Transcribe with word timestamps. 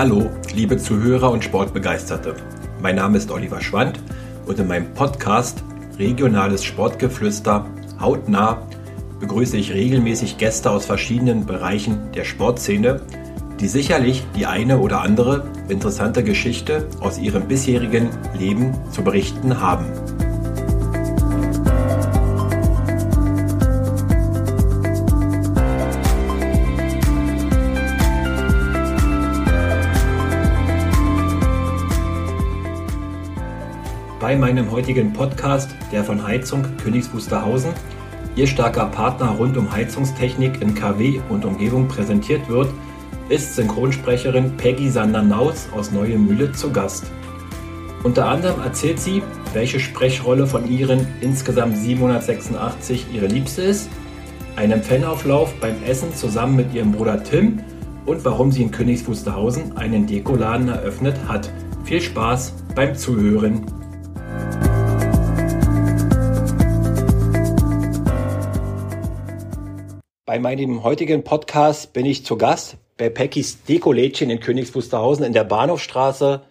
Hallo, 0.00 0.30
liebe 0.54 0.78
Zuhörer 0.78 1.30
und 1.30 1.44
Sportbegeisterte. 1.44 2.34
Mein 2.80 2.96
Name 2.96 3.18
ist 3.18 3.30
Oliver 3.30 3.60
Schwand 3.60 4.00
und 4.46 4.58
in 4.58 4.66
meinem 4.66 4.94
Podcast 4.94 5.62
Regionales 5.98 6.64
Sportgeflüster 6.64 7.66
hautnah 8.00 8.66
begrüße 9.20 9.58
ich 9.58 9.74
regelmäßig 9.74 10.38
Gäste 10.38 10.70
aus 10.70 10.86
verschiedenen 10.86 11.44
Bereichen 11.44 12.10
der 12.14 12.24
Sportszene, 12.24 13.02
die 13.60 13.68
sicherlich 13.68 14.24
die 14.34 14.46
eine 14.46 14.78
oder 14.78 15.02
andere 15.02 15.44
interessante 15.68 16.24
Geschichte 16.24 16.88
aus 17.00 17.18
ihrem 17.18 17.46
bisherigen 17.46 18.08
Leben 18.38 18.72
zu 18.92 19.04
berichten 19.04 19.60
haben. 19.60 19.84
Bei 34.30 34.36
meinem 34.36 34.70
heutigen 34.70 35.12
Podcast, 35.12 35.70
der 35.90 36.04
von 36.04 36.24
Heizung 36.24 36.64
Königs 36.76 37.12
Wusterhausen, 37.12 37.72
Ihr 38.36 38.46
starker 38.46 38.86
Partner 38.86 39.30
rund 39.30 39.56
um 39.56 39.72
Heizungstechnik 39.72 40.62
in 40.62 40.72
KW 40.72 41.20
und 41.30 41.44
Umgebung 41.44 41.88
präsentiert 41.88 42.48
wird, 42.48 42.68
ist 43.28 43.56
Synchronsprecherin 43.56 44.56
Peggy 44.56 44.88
Sander-Naus 44.88 45.66
aus 45.74 45.90
Neue 45.90 46.16
zu 46.52 46.70
Gast. 46.70 47.10
Unter 48.04 48.28
anderem 48.28 48.60
erzählt 48.60 49.00
sie, 49.00 49.20
welche 49.52 49.80
Sprechrolle 49.80 50.46
von 50.46 50.70
ihren 50.70 51.08
insgesamt 51.20 51.76
786 51.76 53.06
ihre 53.12 53.26
liebste 53.26 53.62
ist, 53.62 53.90
einen 54.54 54.84
Fanauflauf 54.84 55.54
beim 55.54 55.82
Essen 55.82 56.14
zusammen 56.14 56.54
mit 56.54 56.72
ihrem 56.72 56.92
Bruder 56.92 57.24
Tim 57.24 57.58
und 58.06 58.24
warum 58.24 58.52
sie 58.52 58.62
in 58.62 58.70
Königs 58.70 59.08
Wusterhausen 59.08 59.76
einen 59.76 60.06
Dekoladen 60.06 60.68
eröffnet 60.68 61.16
hat. 61.26 61.50
Viel 61.82 62.00
Spaß 62.00 62.54
beim 62.76 62.94
Zuhören. 62.94 63.79
Bei 70.30 70.38
meinem 70.38 70.84
heutigen 70.84 71.24
Podcast 71.24 71.92
bin 71.92 72.06
ich 72.06 72.24
zu 72.24 72.36
Gast 72.36 72.76
bei 72.96 73.08
Peckys 73.08 73.64
Deko-Lädchen 73.64 74.30
in 74.30 74.38
Königs 74.38 74.72
Wusterhausen 74.76 75.24
in 75.24 75.32
der 75.32 75.42
Bahnhofstraße. 75.42 76.42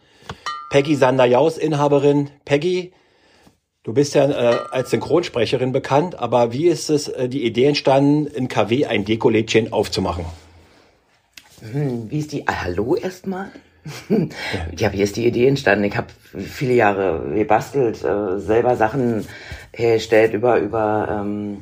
Peggy 0.70 0.96
Sander-Jaus, 0.96 1.58
Inhaberin. 1.58 2.30
Peggy, 2.44 2.92
du 3.84 3.94
bist 3.94 4.16
ja 4.16 4.30
äh, 4.30 4.58
als 4.72 4.90
Synchronsprecherin 4.90 5.72
bekannt, 5.72 6.20
aber 6.20 6.52
wie 6.52 6.68
ist 6.68 6.90
es 6.90 7.08
äh, 7.08 7.30
die 7.30 7.46
Idee 7.46 7.68
entstanden, 7.68 8.28
in 8.28 8.50
KW 8.50 8.86
ein 8.86 9.06
Deko-Lädchen 9.06 9.72
aufzumachen? 9.72 10.26
Hm, 11.62 12.12
wie 12.12 12.20
ist 12.20 12.34
die? 12.34 12.46
Ah, 12.50 12.66
hallo 12.66 12.98
erstmal. 12.98 13.50
ja, 14.76 14.92
wie 14.92 15.02
ist 15.02 15.16
die 15.16 15.26
Idee 15.26 15.48
entstanden? 15.48 15.86
Ich 15.86 15.96
habe 15.96 16.08
viele 16.38 16.74
Jahre 16.74 17.32
gebastelt, 17.34 18.04
äh, 18.04 18.40
selber 18.40 18.76
Sachen 18.76 19.26
hergestellt 19.72 20.34
über 20.34 20.60
über 20.60 21.22
ähm, 21.22 21.60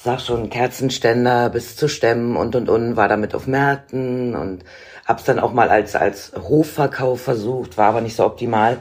sag 0.00 0.20
schon, 0.20 0.48
Kerzenständer 0.48 1.50
bis 1.50 1.76
zu 1.76 1.88
Stämmen 1.88 2.36
und 2.36 2.54
und 2.54 2.68
und, 2.68 2.96
war 2.96 3.08
damit 3.08 3.34
auf 3.34 3.46
Märkten 3.46 4.36
und 4.36 4.64
hab's 5.04 5.24
dann 5.24 5.40
auch 5.40 5.52
mal 5.52 5.70
als, 5.70 5.96
als 5.96 6.32
Hofverkauf 6.36 7.20
versucht, 7.20 7.76
war 7.76 7.88
aber 7.88 8.00
nicht 8.00 8.14
so 8.14 8.24
optimal. 8.24 8.78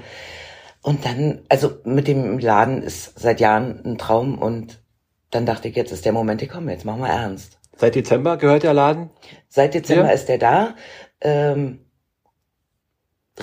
Und 0.84 1.06
dann, 1.06 1.42
also 1.50 1.80
mit 1.86 2.08
dem 2.08 2.38
Laden 2.38 2.84
ist 2.84 3.20
seit 3.20 3.40
Jahren 3.40 3.82
ein 3.84 3.98
Traum 3.98 4.38
und 4.38 4.80
dann 5.32 5.46
dachte 5.46 5.68
ich, 5.68 5.76
jetzt 5.76 5.92
ist 5.92 6.06
der 6.06 6.14
Moment 6.14 6.40
gekommen, 6.40 6.70
jetzt 6.70 6.86
machen 6.86 7.02
wir 7.02 7.10
ernst. 7.10 7.58
Seit 7.76 7.96
Dezember 7.96 8.38
gehört 8.38 8.64
der 8.64 8.74
Laden? 8.74 9.10
Seit 9.50 9.74
Dezember 9.74 10.06
ja. 10.06 10.12
ist 10.12 10.30
der 10.30 10.38
da. 10.38 10.76
Ähm, 11.20 11.80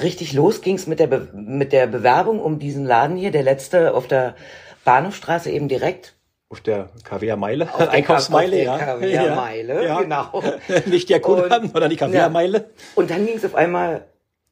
richtig 0.01 0.33
los 0.33 0.63
ging's 0.63 0.87
mit 0.87 1.01
der, 1.01 1.09
Be 1.09 1.29
mit 1.35 1.73
der 1.73 1.89
Bewerbung 1.89 2.41
um 2.41 2.61
diesen 2.61 2.85
Laden 2.85 3.17
hier, 3.17 3.33
der 3.33 3.43
letzte 3.43 3.95
auf 3.95 4.07
der 4.07 4.37
Bahnhofstraße 4.85 5.51
eben 5.51 5.69
direkt 5.69 6.15
auf 6.49 6.61
der 6.61 6.91
Kaviarmeile, 7.03 7.69
Einkaufsmeile, 7.91 8.63
ja. 8.63 8.79
Kaviarmeile, 8.79 9.85
ja. 9.87 10.01
genau. 10.01 10.43
Nicht 10.87 11.11
der 11.11 11.21
Kudamm, 11.21 11.69
sondern 11.69 11.91
die 11.91 11.97
Kaviarmeile. 11.97 12.59
Ja. 12.59 12.65
Und 12.95 13.11
dann 13.11 13.27
ging 13.27 13.37
es 13.37 13.45
auf 13.45 13.55
einmal 13.55 14.07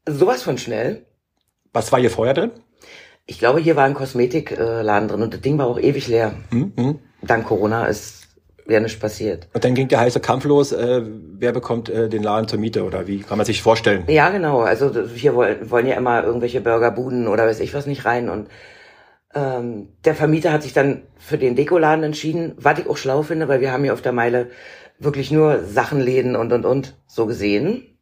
sowas 0.07 0.43
von 0.43 0.59
schnell. 0.59 1.07
Was 1.73 1.93
war 1.93 2.01
hier 2.01 2.11
vorher 2.11 2.35
drin? 2.35 2.51
Ich 3.27 3.39
glaube, 3.39 3.61
hier 3.61 3.77
war 3.77 3.85
ein 3.85 3.95
Kosmetikladen 3.95 5.09
drin 5.09 5.23
und 5.23 5.33
das 5.33 5.41
Ding 5.41 5.57
war 5.59 5.67
auch 5.67 5.79
ewig 5.79 6.09
leer. 6.09 6.35
Mhm. 6.51 6.99
Dank 7.23 7.47
Corona 7.47 7.87
ist 7.87 8.23
ja 8.67 8.81
nichts 8.81 8.99
passiert. 8.99 9.49
Und 9.53 9.65
dann 9.65 9.75
ging 9.75 9.89
der 9.89 10.01
heiße 10.01 10.21
Kampf 10.21 10.45
los, 10.45 10.73
äh, 10.73 11.03
wer 11.05 11.53
bekommt 11.53 11.89
äh, 11.89 12.09
den 12.09 12.23
Laden 12.23 12.49
zur 12.49 12.59
Miete 12.59 12.85
oder 12.85 13.07
wie 13.07 13.21
kann 13.21 13.39
man 13.39 13.47
sich 13.47 13.63
vorstellen? 13.63 14.05
Ja, 14.09 14.31
genau. 14.31 14.61
Also 14.61 14.91
hier 15.15 15.35
wollen, 15.35 15.71
wollen 15.71 15.87
ja 15.87 15.97
immer 15.97 16.25
irgendwelche 16.25 16.61
Burgerbuden 16.61 17.29
oder 17.29 17.47
weiß 17.47 17.61
ich 17.61 17.75
was 17.75 17.87
nicht 17.87 18.05
rein 18.05 18.29
und 18.29 18.49
ähm, 19.35 19.89
der 20.05 20.15
Vermieter 20.15 20.53
hat 20.53 20.63
sich 20.63 20.73
dann 20.73 21.03
für 21.19 21.39
den 21.39 21.57
Dekoladen 21.57 22.05
entschieden, 22.05 22.55
was 22.57 22.79
ich 22.79 22.87
auch 22.87 22.97
schlau 22.97 23.23
finde, 23.23 23.49
weil 23.49 23.61
wir 23.61 23.73
haben 23.73 23.85
hier 23.85 23.95
auf 23.95 24.03
der 24.03 24.13
Meile 24.13 24.51
wirklich 24.99 25.31
nur 25.31 25.65
Sachenläden 25.65 26.37
und 26.37 26.53
und 26.53 26.65
und 26.65 26.97
so 27.07 27.27
gesehen. 27.27 27.99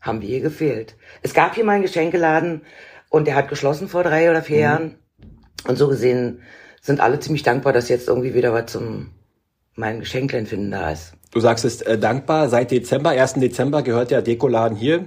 Haben 0.00 0.22
wir 0.22 0.28
hier 0.28 0.40
gefehlt. 0.40 0.96
Es 1.22 1.34
gab 1.34 1.54
hier 1.54 1.64
mal 1.64 1.72
einen 1.72 1.82
Geschenkeladen 1.82 2.62
und 3.10 3.26
der 3.26 3.34
hat 3.34 3.48
geschlossen 3.48 3.88
vor 3.88 4.04
drei 4.04 4.30
oder 4.30 4.42
vier 4.42 4.56
mhm. 4.56 4.62
Jahren. 4.62 4.94
Und 5.66 5.76
so 5.76 5.88
gesehen 5.88 6.42
sind 6.80 7.00
alle 7.00 7.20
ziemlich 7.20 7.42
dankbar, 7.42 7.72
dass 7.72 7.88
jetzt 7.88 8.08
irgendwie 8.08 8.34
wieder 8.34 8.52
was 8.52 8.66
zum 8.66 9.10
mein 9.74 10.00
Geschenklein 10.00 10.46
finden 10.46 10.72
da 10.72 10.90
ist. 10.90 11.12
Du 11.30 11.40
sagst 11.40 11.64
es 11.64 11.82
äh, 11.82 11.98
dankbar. 11.98 12.48
Seit 12.48 12.70
Dezember, 12.70 13.10
1. 13.10 13.34
Dezember 13.34 13.82
gehört 13.82 14.10
der 14.10 14.22
Dekoladen 14.22 14.76
hier 14.76 15.06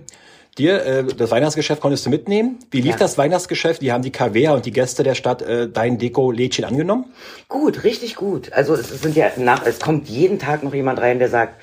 dir. 0.57 0.85
Äh, 0.85 1.03
das 1.05 1.31
Weihnachtsgeschäft 1.31 1.81
konntest 1.81 2.05
du 2.05 2.09
mitnehmen. 2.09 2.59
Wie 2.71 2.81
lief 2.81 2.93
ja. 2.93 2.97
das 2.97 3.17
Weihnachtsgeschäft? 3.17 3.81
Wie 3.81 3.91
haben 3.91 4.03
die 4.03 4.11
KW 4.11 4.49
und 4.49 4.65
die 4.65 4.71
Gäste 4.71 5.03
der 5.03 5.15
Stadt 5.15 5.41
äh, 5.41 5.69
dein 5.69 5.97
Deko-Lädchen 5.97 6.65
angenommen? 6.65 7.05
Gut, 7.47 7.83
richtig 7.83 8.15
gut. 8.15 8.53
Also 8.53 8.75
es 8.75 8.89
sind 9.01 9.15
ja 9.15 9.31
nach, 9.37 9.65
es 9.65 9.79
kommt 9.79 10.09
jeden 10.09 10.39
Tag 10.39 10.63
noch 10.63 10.73
jemand 10.73 10.99
rein, 10.99 11.19
der 11.19 11.29
sagt, 11.29 11.55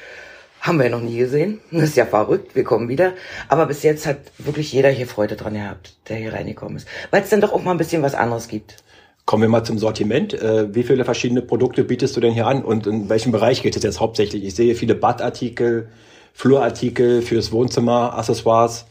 haben 0.60 0.80
wir 0.80 0.90
noch 0.90 1.00
nie 1.00 1.16
gesehen. 1.16 1.60
Das 1.70 1.84
ist 1.84 1.96
ja 1.96 2.06
verrückt, 2.06 2.54
wir 2.54 2.64
kommen 2.64 2.88
wieder. 2.88 3.12
Aber 3.48 3.66
bis 3.66 3.82
jetzt 3.82 4.06
hat 4.06 4.18
wirklich 4.38 4.72
jeder 4.72 4.90
hier 4.90 5.06
Freude 5.06 5.36
dran 5.36 5.54
gehabt, 5.54 5.94
der 6.08 6.16
hier 6.16 6.32
reingekommen 6.32 6.76
ist. 6.76 6.88
Weil 7.10 7.22
es 7.22 7.30
dann 7.30 7.40
doch 7.40 7.52
auch 7.52 7.62
mal 7.62 7.72
ein 7.72 7.78
bisschen 7.78 8.02
was 8.02 8.14
anderes 8.14 8.48
gibt. 8.48 8.76
Kommen 9.24 9.42
wir 9.42 9.48
mal 9.48 9.62
zum 9.62 9.78
Sortiment. 9.78 10.32
Äh, 10.34 10.74
wie 10.74 10.82
viele 10.82 11.04
verschiedene 11.04 11.42
Produkte 11.42 11.84
bietest 11.84 12.16
du 12.16 12.20
denn 12.20 12.32
hier 12.32 12.46
an 12.46 12.64
und 12.64 12.86
in 12.86 13.08
welchem 13.08 13.30
Bereich 13.30 13.62
geht 13.62 13.76
es 13.76 13.82
jetzt 13.82 14.00
hauptsächlich? 14.00 14.42
Ich 14.42 14.54
sehe 14.54 14.74
viele 14.74 14.94
Badartikel, 14.94 15.88
Flurartikel 16.32 17.22
fürs 17.22 17.52
Wohnzimmer, 17.52 18.16
Accessoires? 18.16 18.86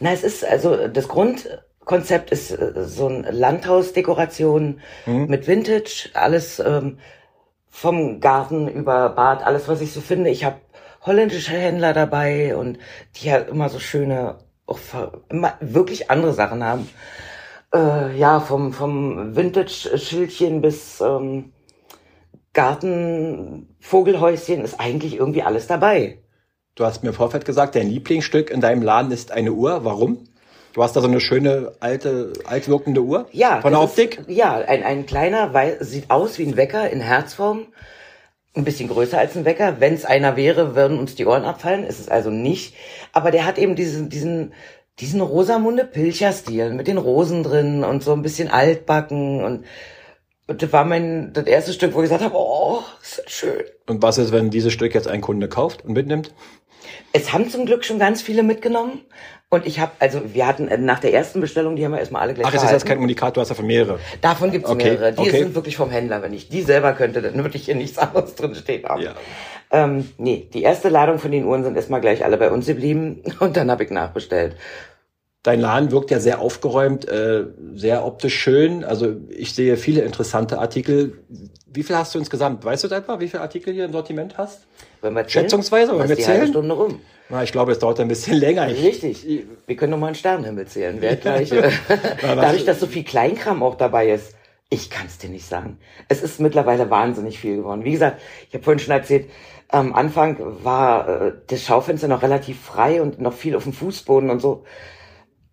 Na, 0.00 0.12
es 0.12 0.22
ist 0.22 0.44
also 0.44 0.88
das 0.88 1.08
Grundkonzept 1.08 2.30
ist 2.30 2.50
äh, 2.52 2.84
so 2.84 3.08
ein 3.08 3.26
Landhausdekoration 3.30 4.80
mhm. 5.06 5.26
mit 5.26 5.46
Vintage, 5.46 6.10
alles 6.14 6.60
ähm, 6.60 6.98
vom 7.68 8.20
Garten 8.20 8.68
über 8.68 9.10
Bad, 9.10 9.44
alles 9.44 9.68
was 9.68 9.80
ich 9.80 9.92
so 9.92 10.00
finde. 10.00 10.30
Ich 10.30 10.44
habe 10.44 10.56
holländische 11.02 11.52
Händler 11.52 11.92
dabei 11.92 12.56
und 12.56 12.78
die 13.16 13.28
ja 13.28 13.38
immer 13.38 13.68
so 13.68 13.78
schöne, 13.78 14.38
auch 14.66 14.78
immer 15.28 15.54
wirklich 15.60 16.10
andere 16.10 16.32
Sachen 16.32 16.64
haben. 16.64 16.88
Äh, 17.74 18.16
ja, 18.16 18.40
vom 18.40 18.72
vom 18.72 19.36
Vintage-Schildchen 19.36 20.60
bis 20.60 21.00
ähm, 21.00 21.52
Garten, 22.52 23.76
Vogelhäuschen 23.80 24.64
ist 24.64 24.80
eigentlich 24.80 25.16
irgendwie 25.16 25.42
alles 25.42 25.66
dabei. 25.66 26.18
Du 26.78 26.84
hast 26.84 27.02
mir 27.02 27.08
im 27.08 27.14
Vorfeld 27.16 27.44
gesagt, 27.44 27.74
dein 27.74 27.90
Lieblingsstück 27.90 28.50
in 28.50 28.60
deinem 28.60 28.82
Laden 28.82 29.10
ist 29.10 29.32
eine 29.32 29.50
Uhr. 29.50 29.84
Warum? 29.84 30.18
Du 30.74 30.82
hast 30.84 30.94
da 30.94 31.00
so 31.00 31.08
eine 31.08 31.20
schöne 31.20 31.72
alte, 31.80 32.32
altwirkende 32.44 33.00
Uhr. 33.00 33.26
Ja. 33.32 33.60
Von 33.62 33.72
der 33.72 33.80
Optik? 33.80 34.20
Ist, 34.20 34.30
ja, 34.30 34.54
ein, 34.54 34.84
ein 34.84 35.04
kleiner, 35.04 35.52
weil, 35.52 35.82
sieht 35.82 36.08
aus 36.08 36.38
wie 36.38 36.46
ein 36.46 36.56
Wecker 36.56 36.88
in 36.88 37.00
Herzform. 37.00 37.66
Ein 38.54 38.62
bisschen 38.62 38.88
größer 38.88 39.18
als 39.18 39.36
ein 39.36 39.44
Wecker. 39.44 39.80
Wenn 39.80 39.92
es 39.92 40.04
einer 40.04 40.36
wäre, 40.36 40.76
würden 40.76 41.00
uns 41.00 41.16
die 41.16 41.26
Ohren 41.26 41.42
abfallen. 41.42 41.82
Ist 41.82 41.98
es 41.98 42.08
also 42.08 42.30
nicht. 42.30 42.76
Aber 43.12 43.32
der 43.32 43.44
hat 43.44 43.58
eben 43.58 43.74
diesen, 43.74 44.08
diesen, 44.08 44.52
diesen 45.00 45.20
Rosamunde 45.20 45.84
Pilcher-Stil 45.84 46.74
mit 46.74 46.86
den 46.86 46.98
Rosen 46.98 47.42
drin 47.42 47.82
und 47.82 48.04
so 48.04 48.12
ein 48.12 48.22
bisschen 48.22 48.52
altbacken 48.52 49.42
und 49.42 49.64
und 50.48 50.62
das 50.62 50.72
war 50.72 50.84
mein 50.84 51.32
das 51.34 51.44
erste 51.44 51.72
Stück, 51.72 51.94
wo 51.94 51.98
ich 51.98 52.04
gesagt 52.04 52.24
habe, 52.24 52.34
oh, 52.34 52.80
ist 53.02 53.22
das 53.24 53.32
schön. 53.32 53.64
Und 53.86 54.02
was 54.02 54.18
ist, 54.18 54.32
wenn 54.32 54.50
dieses 54.50 54.72
Stück 54.72 54.94
jetzt 54.94 55.06
ein 55.06 55.20
Kunde 55.20 55.48
kauft 55.48 55.84
und 55.84 55.92
mitnimmt? 55.92 56.32
Es 57.12 57.32
haben 57.32 57.48
zum 57.50 57.66
Glück 57.66 57.84
schon 57.84 57.98
ganz 57.98 58.22
viele 58.22 58.42
mitgenommen. 58.42 59.02
Und 59.50 59.66
ich 59.66 59.78
habe, 59.80 59.92
also 59.98 60.20
wir 60.34 60.46
hatten 60.46 60.68
äh, 60.68 60.76
nach 60.76 61.00
der 61.00 61.14
ersten 61.14 61.40
Bestellung, 61.40 61.76
die 61.76 61.84
haben 61.84 61.92
wir 61.92 61.98
erstmal 61.98 62.22
alle 62.22 62.34
gleich 62.34 62.46
Ach, 62.46 62.52
das 62.52 62.64
ist 62.64 62.70
jetzt 62.70 62.86
kein 62.86 62.98
Unikat, 62.98 63.36
du 63.36 63.40
hast 63.40 63.48
davon 63.48 63.66
mehrere. 63.66 63.98
Davon 64.20 64.50
gibt's 64.50 64.68
okay. 64.68 64.90
mehrere. 64.90 65.12
Die 65.12 65.20
okay. 65.20 65.38
sind 65.38 65.54
wirklich 65.54 65.76
vom 65.76 65.90
Händler. 65.90 66.22
Wenn 66.22 66.34
ich 66.34 66.48
die 66.48 66.62
selber 66.62 66.92
könnte, 66.92 67.22
dann 67.22 67.34
würde 67.34 67.56
ich 67.56 67.64
hier 67.64 67.74
nichts 67.74 67.96
anderes 67.98 68.34
drin 68.34 68.54
stehen 68.54 68.84
haben. 68.86 69.02
Ja. 69.02 69.14
Ähm, 69.70 70.10
nee, 70.16 70.48
die 70.52 70.62
erste 70.62 70.88
Ladung 70.88 71.18
von 71.18 71.30
den 71.30 71.44
Uhren 71.44 71.62
sind 71.62 71.76
erstmal 71.76 72.00
gleich 72.00 72.24
alle 72.24 72.38
bei 72.38 72.50
uns 72.50 72.66
geblieben 72.66 73.22
und 73.40 73.56
dann 73.56 73.70
habe 73.70 73.84
ich 73.84 73.90
nachbestellt. 73.90 74.56
Dein 75.44 75.60
Laden 75.60 75.92
wirkt 75.92 76.10
ja 76.10 76.18
sehr 76.18 76.40
aufgeräumt, 76.40 77.08
äh, 77.08 77.44
sehr 77.74 78.04
optisch 78.04 78.36
schön. 78.36 78.82
Also 78.84 79.16
ich 79.30 79.54
sehe 79.54 79.76
viele 79.76 80.02
interessante 80.02 80.58
Artikel. 80.58 81.22
wie 81.66 81.82
viel 81.82 81.96
hast 81.96 82.14
du 82.14 82.18
insgesamt? 82.18 82.64
Weißt 82.64 82.84
du 82.84 82.88
etwa, 82.88 83.20
wie 83.20 83.28
viele 83.28 83.42
Artikel 83.42 83.72
hier 83.72 83.84
im 83.84 83.92
Sortiment 83.92 84.36
hast? 84.36 84.66
Wenn 85.00 85.14
wir 85.14 85.26
zählen, 85.26 85.44
Schätzungsweise, 85.44 85.92
ist 85.92 86.08
wir 86.08 86.16
die 86.16 86.26
halbe? 86.26 86.48
Stunde 86.48 86.74
rum. 86.74 87.00
Na, 87.28 87.42
ich 87.42 87.52
glaube, 87.52 87.72
es 87.72 87.78
dauert 87.78 88.00
ein 88.00 88.08
bisschen 88.08 88.36
länger. 88.36 88.68
Ich, 88.68 88.82
Richtig. 88.82 89.26
Wir 89.66 89.76
können 89.76 89.92
noch 89.92 89.98
mal 89.98 90.06
einen 90.06 90.16
Sternenhimmel 90.16 90.66
zählen. 90.66 90.96
Wer 91.00 91.16
gleich, 91.16 91.52
äh, 91.52 91.70
dadurch, 92.22 92.64
dass 92.64 92.80
so 92.80 92.86
viel 92.86 93.04
Kleinkram 93.04 93.62
auch 93.62 93.76
dabei 93.76 94.10
ist, 94.10 94.34
ich 94.70 94.90
kann 94.90 95.06
es 95.06 95.18
dir 95.18 95.30
nicht 95.30 95.46
sagen. 95.46 95.78
Es 96.08 96.22
ist 96.22 96.40
mittlerweile 96.40 96.90
wahnsinnig 96.90 97.38
viel 97.38 97.56
geworden. 97.56 97.84
Wie 97.84 97.92
gesagt, 97.92 98.20
ich 98.48 98.54
habe 98.54 98.64
vorhin 98.64 98.80
schon 98.80 98.92
erzählt, 98.92 99.30
am 99.68 99.94
Anfang 99.94 100.64
war 100.64 101.08
äh, 101.08 101.32
das 101.46 101.62
Schaufenster 101.62 102.08
noch 102.08 102.22
relativ 102.22 102.60
frei 102.60 103.00
und 103.00 103.20
noch 103.20 103.34
viel 103.34 103.54
auf 103.54 103.64
dem 103.64 103.72
Fußboden 103.72 104.30
und 104.30 104.40
so. 104.40 104.64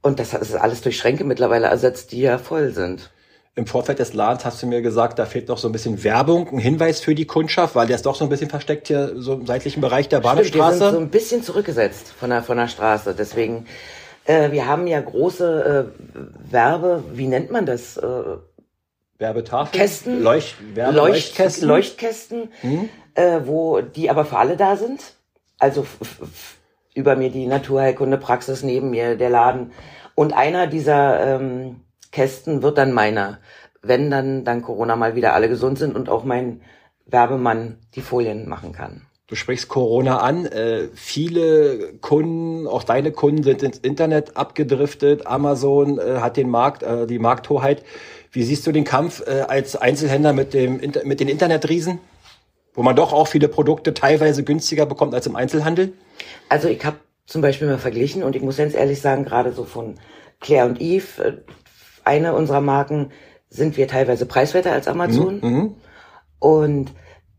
Und 0.06 0.20
das 0.20 0.36
ist 0.36 0.54
alles 0.54 0.82
durch 0.82 1.00
Schränke 1.00 1.24
mittlerweile 1.24 1.66
ersetzt, 1.66 2.12
die 2.12 2.22
ja 2.22 2.38
voll 2.38 2.70
sind. 2.70 3.10
Im 3.56 3.66
Vorfeld 3.66 3.98
des 3.98 4.14
Ladens 4.14 4.46
hast 4.46 4.62
du 4.62 4.68
mir 4.68 4.84
gesagt, 4.84 5.18
da 5.18 5.26
fehlt 5.26 5.48
noch 5.48 5.58
so 5.58 5.68
ein 5.68 5.72
bisschen 5.72 6.04
Werbung, 6.04 6.48
ein 6.50 6.60
Hinweis 6.60 7.00
für 7.00 7.16
die 7.16 7.26
Kundschaft, 7.26 7.74
weil 7.74 7.88
der 7.88 7.96
ist 7.96 8.06
doch 8.06 8.14
so 8.14 8.24
ein 8.24 8.30
bisschen 8.30 8.52
versteckt 8.52 8.88
hier 8.88 9.14
so 9.16 9.34
im 9.34 9.48
seitlichen 9.48 9.82
Bereich 9.82 10.08
der 10.08 10.22
Stimmt, 10.22 10.54
wir 10.54 10.72
sind 10.74 10.92
so 10.92 11.00
ein 11.00 11.10
bisschen 11.10 11.42
zurückgesetzt 11.42 12.14
von 12.20 12.30
der, 12.30 12.44
von 12.44 12.56
der 12.56 12.68
Straße. 12.68 13.16
Deswegen, 13.18 13.66
äh, 14.26 14.52
wir 14.52 14.68
haben 14.68 14.86
ja 14.86 15.02
große 15.02 15.90
äh, 15.90 16.52
Werbe, 16.52 17.04
wie 17.14 17.26
nennt 17.26 17.50
man 17.50 17.66
das? 17.66 17.98
Äh, 17.98 18.04
Werbetafeln, 19.18 19.82
Kästen? 19.82 20.22
Leucht, 20.22 20.56
Werbe 20.76 20.98
Leucht, 20.98 21.14
Leuchtkästen. 21.14 21.68
Leuchtkästen, 21.68 22.50
äh, 23.16 23.40
wo 23.46 23.82
die 23.82 24.12
aber 24.12 24.24
für 24.24 24.38
alle 24.38 24.56
da 24.56 24.76
sind. 24.76 25.02
Also 25.58 25.88
über 26.96 27.16
mir 27.16 27.30
die 27.30 27.46
Naturheilkunde 27.46 28.18
Praxis, 28.18 28.64
neben 28.64 28.90
mir 28.90 29.16
der 29.16 29.30
Laden. 29.30 29.72
Und 30.16 30.34
einer 30.34 30.66
dieser 30.66 31.36
ähm, 31.36 31.82
Kästen 32.12 32.64
wird 32.64 32.78
dann 32.78 32.94
meiner, 32.94 33.40
wenn 33.84 34.10
dann 34.10 34.46
dann 34.46 34.62
Corona 34.64 34.96
mal 34.96 35.16
wieder 35.16 35.34
alle 35.34 35.50
gesund 35.50 35.78
sind 35.78 35.96
und 35.96 36.10
auch 36.10 36.24
mein 36.24 36.62
Werbemann 37.06 37.78
die 37.94 38.02
Folien 38.02 38.50
machen 38.50 38.72
kann. 38.72 39.04
Du 39.28 39.36
sprichst 39.36 39.68
Corona 39.70 40.20
an. 40.20 40.46
Äh, 40.46 40.90
viele 40.94 41.94
Kunden, 42.00 42.68
auch 42.68 42.84
deine 42.84 43.12
Kunden, 43.12 43.44
sind 43.44 43.64
ins 43.64 43.80
Internet 43.80 44.38
abgedriftet. 44.38 45.26
Amazon 45.26 46.00
äh, 46.00 46.20
hat 46.20 46.38
den 46.38 46.50
Markt, 46.50 46.84
äh, 46.84 47.08
die 47.08 47.20
Markthoheit. 47.20 47.84
Wie 48.32 48.44
siehst 48.44 48.68
du 48.68 48.72
den 48.72 48.84
Kampf 48.84 49.24
äh, 49.26 49.42
als 49.42 49.76
Einzelhändler 49.76 50.34
mit 50.34 50.54
dem 50.54 50.80
mit 51.06 51.20
den 51.20 51.28
Internetriesen, 51.28 52.00
wo 52.76 52.84
man 52.84 52.96
doch 52.96 53.14
auch 53.14 53.28
viele 53.28 53.48
Produkte 53.48 53.94
teilweise 53.94 54.44
günstiger 54.44 54.86
bekommt 54.86 55.14
als 55.14 55.26
im 55.28 55.36
Einzelhandel? 55.36 55.94
Also 56.50 56.68
ich 56.68 56.84
habe 56.86 56.98
zum 57.26 57.42
Beispiel 57.42 57.68
mal 57.68 57.78
verglichen 57.78 58.24
und 58.24 58.36
ich 58.36 58.42
muss 58.42 58.58
ganz 58.58 58.76
ehrlich 58.76 59.02
sagen, 59.02 59.26
gerade 59.26 59.52
so 59.52 59.64
von 59.64 59.96
Claire 60.42 60.66
und 60.66 60.80
Eve, 60.80 61.24
äh, 61.24 61.34
eine 62.04 62.36
unserer 62.36 62.62
Marken, 62.62 63.12
sind 63.50 63.78
wir 63.78 63.88
teilweise 63.88 64.26
preiswerter 64.26 64.72
als 64.74 64.88
Amazon. 64.88 65.40
Und 66.40 66.92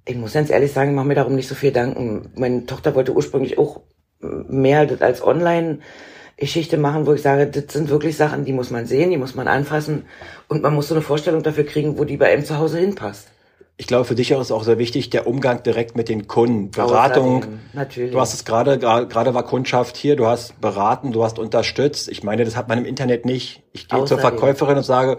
ich 0.06 0.16
muss 0.16 0.32
ganz 0.32 0.50
ehrlich 0.50 0.72
sagen, 0.72 0.90
ich 0.90 0.96
mache 0.96 1.06
mir 1.06 1.14
darum 1.14 1.34
nicht 1.34 1.48
so 1.48 1.54
viel 1.54 1.72
Danken. 1.72 2.32
Meine 2.36 2.66
Tochter 2.66 2.94
wollte 2.94 3.12
ursprünglich 3.12 3.58
auch 3.58 3.82
mehr 4.20 4.86
das 4.86 5.02
als 5.02 5.22
Online-Geschichte 5.22 6.78
machen, 6.78 7.06
wo 7.06 7.12
ich 7.12 7.22
sage, 7.22 7.46
das 7.46 7.72
sind 7.72 7.90
wirklich 7.90 8.16
Sachen, 8.16 8.44
die 8.44 8.52
muss 8.52 8.70
man 8.70 8.86
sehen, 8.86 9.10
die 9.10 9.18
muss 9.18 9.34
man 9.34 9.48
anfassen 9.48 10.06
und 10.48 10.62
man 10.62 10.74
muss 10.74 10.88
so 10.88 10.94
eine 10.94 11.02
Vorstellung 11.02 11.42
dafür 11.42 11.64
kriegen, 11.64 11.98
wo 11.98 12.04
die 12.04 12.16
bei 12.16 12.32
einem 12.32 12.44
zu 12.44 12.58
Hause 12.58 12.78
hinpasst. 12.78 13.28
Ich 13.78 13.86
glaube, 13.86 14.06
für 14.06 14.14
dich 14.14 14.30
ist 14.30 14.52
auch 14.52 14.64
sehr 14.64 14.78
wichtig 14.78 15.10
der 15.10 15.26
Umgang 15.26 15.62
direkt 15.62 15.96
mit 15.96 16.08
den 16.08 16.26
Kunden, 16.26 16.70
Beratung. 16.70 17.38
Außerdem, 17.38 17.58
natürlich. 17.74 18.12
Du 18.12 18.20
hast 18.20 18.32
es 18.32 18.46
gerade, 18.46 18.78
gerade 18.78 19.34
war 19.34 19.42
Kundschaft 19.42 19.98
hier, 19.98 20.16
du 20.16 20.26
hast 20.26 20.58
beraten, 20.62 21.12
du 21.12 21.22
hast 21.22 21.38
unterstützt. 21.38 22.08
Ich 22.08 22.22
meine, 22.22 22.46
das 22.46 22.56
hat 22.56 22.68
man 22.68 22.78
im 22.78 22.86
Internet 22.86 23.26
nicht. 23.26 23.62
Ich 23.72 23.88
gehe 23.88 24.04
zur. 24.06 24.18
Verkäuferin 24.18 24.78
und 24.78 24.82
sage, 24.82 25.18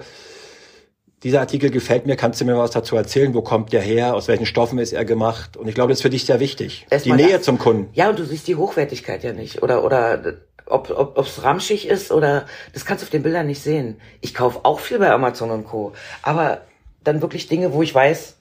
dieser 1.21 1.39
Artikel 1.41 1.69
gefällt 1.69 2.07
mir, 2.07 2.15
kannst 2.15 2.41
du 2.41 2.45
mir 2.45 2.57
was 2.57 2.71
dazu 2.71 2.95
erzählen? 2.95 3.33
Wo 3.35 3.43
kommt 3.43 3.73
der 3.73 3.81
her? 3.81 4.15
Aus 4.15 4.27
welchen 4.27 4.47
Stoffen 4.47 4.79
ist 4.79 4.91
er 4.91 5.05
gemacht? 5.05 5.55
Und 5.55 5.67
ich 5.67 5.75
glaube, 5.75 5.89
das 5.89 5.99
ist 5.99 6.03
für 6.03 6.09
dich 6.09 6.25
sehr 6.25 6.39
wichtig. 6.39 6.87
Erstmal 6.89 7.17
die 7.17 7.25
Nähe 7.25 7.33
das. 7.37 7.43
zum 7.43 7.59
Kunden. 7.59 7.89
Ja, 7.93 8.09
und 8.09 8.17
du 8.17 8.25
siehst 8.25 8.47
die 8.47 8.55
Hochwertigkeit 8.55 9.23
ja 9.23 9.33
nicht. 9.33 9.61
Oder, 9.61 9.83
oder 9.83 10.35
ob 10.65 10.89
ob 10.89 11.17
ob's 11.17 11.43
ramschig 11.43 11.87
ist 11.87 12.11
oder 12.11 12.45
das 12.73 12.85
kannst 12.85 13.03
du 13.03 13.05
auf 13.05 13.09
den 13.09 13.23
Bildern 13.23 13.47
nicht 13.47 13.61
sehen. 13.61 14.01
Ich 14.21 14.33
kaufe 14.33 14.59
auch 14.63 14.79
viel 14.79 14.99
bei 14.99 15.11
Amazon 15.11 15.51
und 15.51 15.65
Co. 15.65 15.93
Aber 16.23 16.61
dann 17.03 17.21
wirklich 17.21 17.47
Dinge, 17.47 17.71
wo 17.73 17.81
ich 17.81 17.93
weiß, 17.95 18.37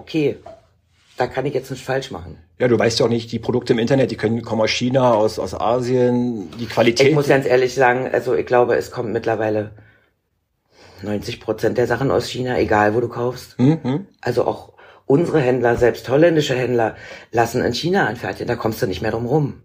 okay, 0.00 0.36
da 1.16 1.26
kann 1.26 1.46
ich 1.46 1.54
jetzt 1.54 1.70
nicht 1.70 1.84
falsch 1.84 2.10
machen. 2.10 2.38
Ja, 2.58 2.68
du 2.68 2.78
weißt 2.78 2.98
ja 2.98 3.06
auch 3.06 3.10
nicht, 3.10 3.30
die 3.30 3.38
Produkte 3.38 3.74
im 3.74 3.78
Internet, 3.78 4.10
die 4.10 4.16
können 4.16 4.42
kommen 4.42 4.62
aus 4.62 4.70
China, 4.70 5.12
aus, 5.12 5.38
aus 5.38 5.54
Asien, 5.54 6.50
die 6.58 6.66
Qualität. 6.66 7.08
Ich 7.08 7.14
muss 7.14 7.28
ganz 7.28 7.46
ehrlich 7.46 7.74
sagen, 7.74 8.08
also 8.10 8.34
ich 8.34 8.46
glaube, 8.46 8.76
es 8.76 8.90
kommt 8.90 9.12
mittlerweile 9.12 9.72
90 11.02 11.40
Prozent 11.40 11.78
der 11.78 11.86
Sachen 11.86 12.10
aus 12.10 12.28
China, 12.28 12.58
egal 12.58 12.94
wo 12.94 13.00
du 13.00 13.08
kaufst. 13.08 13.58
Mhm. 13.58 14.06
Also 14.20 14.46
auch 14.46 14.72
unsere 15.06 15.40
Händler, 15.40 15.76
selbst 15.76 16.08
holländische 16.08 16.54
Händler, 16.54 16.96
lassen 17.32 17.62
in 17.62 17.74
China 17.74 18.06
anfertigen. 18.06 18.48
Da 18.48 18.56
kommst 18.56 18.80
du 18.80 18.86
nicht 18.86 19.02
mehr 19.02 19.10
drum 19.10 19.26
rum. 19.26 19.62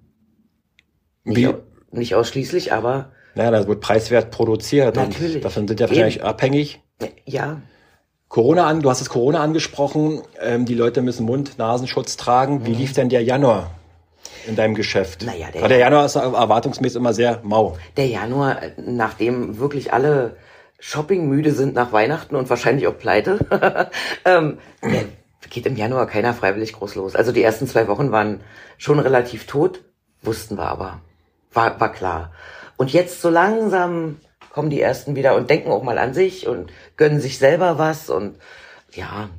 Nicht, 1.23 1.37
Wie? 1.37 1.53
nicht 1.91 2.15
ausschließlich, 2.15 2.73
aber 2.73 3.11
Ja, 3.35 3.51
das 3.51 3.67
wird 3.67 3.81
preiswert 3.81 4.31
produziert. 4.31 4.95
Natürlich. 4.95 5.35
Und 5.37 5.45
davon 5.45 5.67
sind 5.67 5.79
ja 5.79 5.87
wahrscheinlich 5.89 6.17
Eben. 6.17 6.25
abhängig. 6.25 6.81
ja, 7.25 7.61
Corona 8.29 8.65
an, 8.67 8.81
du 8.81 8.89
hast 8.89 9.01
es 9.01 9.09
Corona 9.09 9.41
angesprochen. 9.41 10.21
Ähm, 10.41 10.65
die 10.65 10.73
Leute 10.75 11.01
müssen 11.01 11.25
Mund-Nasenschutz 11.25 12.17
tragen. 12.17 12.65
Wie 12.65 12.73
lief 12.73 12.93
denn 12.93 13.09
der 13.09 13.23
Januar 13.23 13.71
in 14.47 14.55
deinem 14.55 14.75
Geschäft? 14.75 15.21
Mhm. 15.21 15.27
Naja, 15.27 15.47
der- 15.53 15.67
der 15.67 15.77
Januar 15.77 16.05
ist 16.05 16.15
erwartungsmäßig 16.15 16.97
immer 16.97 17.13
sehr 17.13 17.39
mau. 17.43 17.77
der 17.97 18.07
Januar, 18.07 18.61
äh, 18.63 18.71
nachdem 18.77 19.59
wirklich 19.59 19.93
alle 19.93 20.35
Shopping-müde 20.79 21.51
sind 21.51 21.73
nach 21.73 21.91
Weihnachten 21.93 22.35
und 22.35 22.49
wahrscheinlich 22.49 22.87
auch 22.87 22.97
pleite, 22.97 23.39
ähm, 24.25 24.57
geht 25.49 25.65
im 25.67 25.77
Januar 25.77 26.05
keiner 26.07 26.33
freiwillig 26.33 26.73
groß 26.73 26.95
los. 26.95 27.15
Also 27.15 27.31
die 27.31 27.41
ersten 27.43 27.67
zwei 27.67 27.87
Wochen 27.87 28.11
waren 28.11 28.41
schon 28.77 28.99
relativ 28.99 29.45
tot, 29.47 29.81
wussten 30.21 30.57
wir 30.57 30.65
aber. 30.67 30.99
War, 31.53 31.79
war 31.79 31.91
klar. 31.93 32.31
Und 32.75 32.91
jetzt 32.91 33.21
so 33.21 33.29
langsam 33.29 34.17
kommen 34.55 34.69
die 34.69 34.79
ersten 34.79 35.17
wieder 35.17 35.35
und 35.35 35.49
denken 35.49 35.69
auch 35.69 35.83
mal 35.83 35.97
an 35.97 36.13
sich 36.13 36.47
und 36.47 36.71
gönnen 36.95 37.19
sich 37.19 37.37
selber 37.39 37.77
was 37.77 38.09
und 38.09 38.37
ja, 38.93 39.29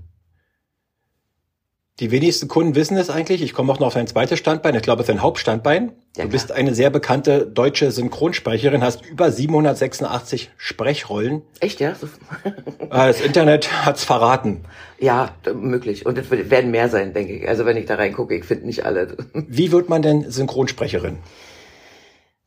Die 1.98 2.10
wenigsten 2.10 2.48
Kunden 2.48 2.74
wissen 2.74 2.98
es 2.98 3.08
eigentlich. 3.08 3.40
Ich 3.40 3.54
komme 3.54 3.72
auch 3.72 3.78
noch 3.78 3.86
auf 3.86 3.94
dein 3.94 4.06
zweites 4.06 4.38
Standbein. 4.38 4.74
Ich 4.74 4.82
glaube, 4.82 5.00
es 5.00 5.08
ist 5.08 5.14
dein 5.14 5.22
Hauptstandbein. 5.22 5.92
Ja, 6.18 6.24
du 6.24 6.30
bist 6.30 6.52
eine 6.52 6.74
sehr 6.74 6.90
bekannte 6.90 7.46
deutsche 7.46 7.90
Synchronsprecherin, 7.90 8.82
hast 8.84 9.06
über 9.06 9.32
786 9.32 10.50
Sprechrollen. 10.58 11.40
echt, 11.60 11.80
ja? 11.80 11.92
Äh, 11.92 12.50
Das 12.90 13.22
Internet 13.22 13.86
hat's 13.86 14.04
verraten. 14.04 14.64
ja, 14.98 15.34
möglich. 15.54 16.04
Und 16.04 16.18
es 16.18 16.30
werden 16.30 16.70
mehr 16.70 16.90
sein, 16.90 17.14
denke 17.14 17.32
ich. 17.38 17.48
Also 17.48 17.64
wenn 17.64 17.78
ich 17.78 17.86
da 17.86 17.94
reingucke, 17.94 18.34
ich 18.36 18.44
finde 18.44 18.66
nicht 18.66 18.84
alle. 18.84 19.16
Wie 19.32 19.72
wird 19.72 19.88
man 19.88 20.02
denn 20.02 20.30
Synchronsprecherin? 20.30 21.16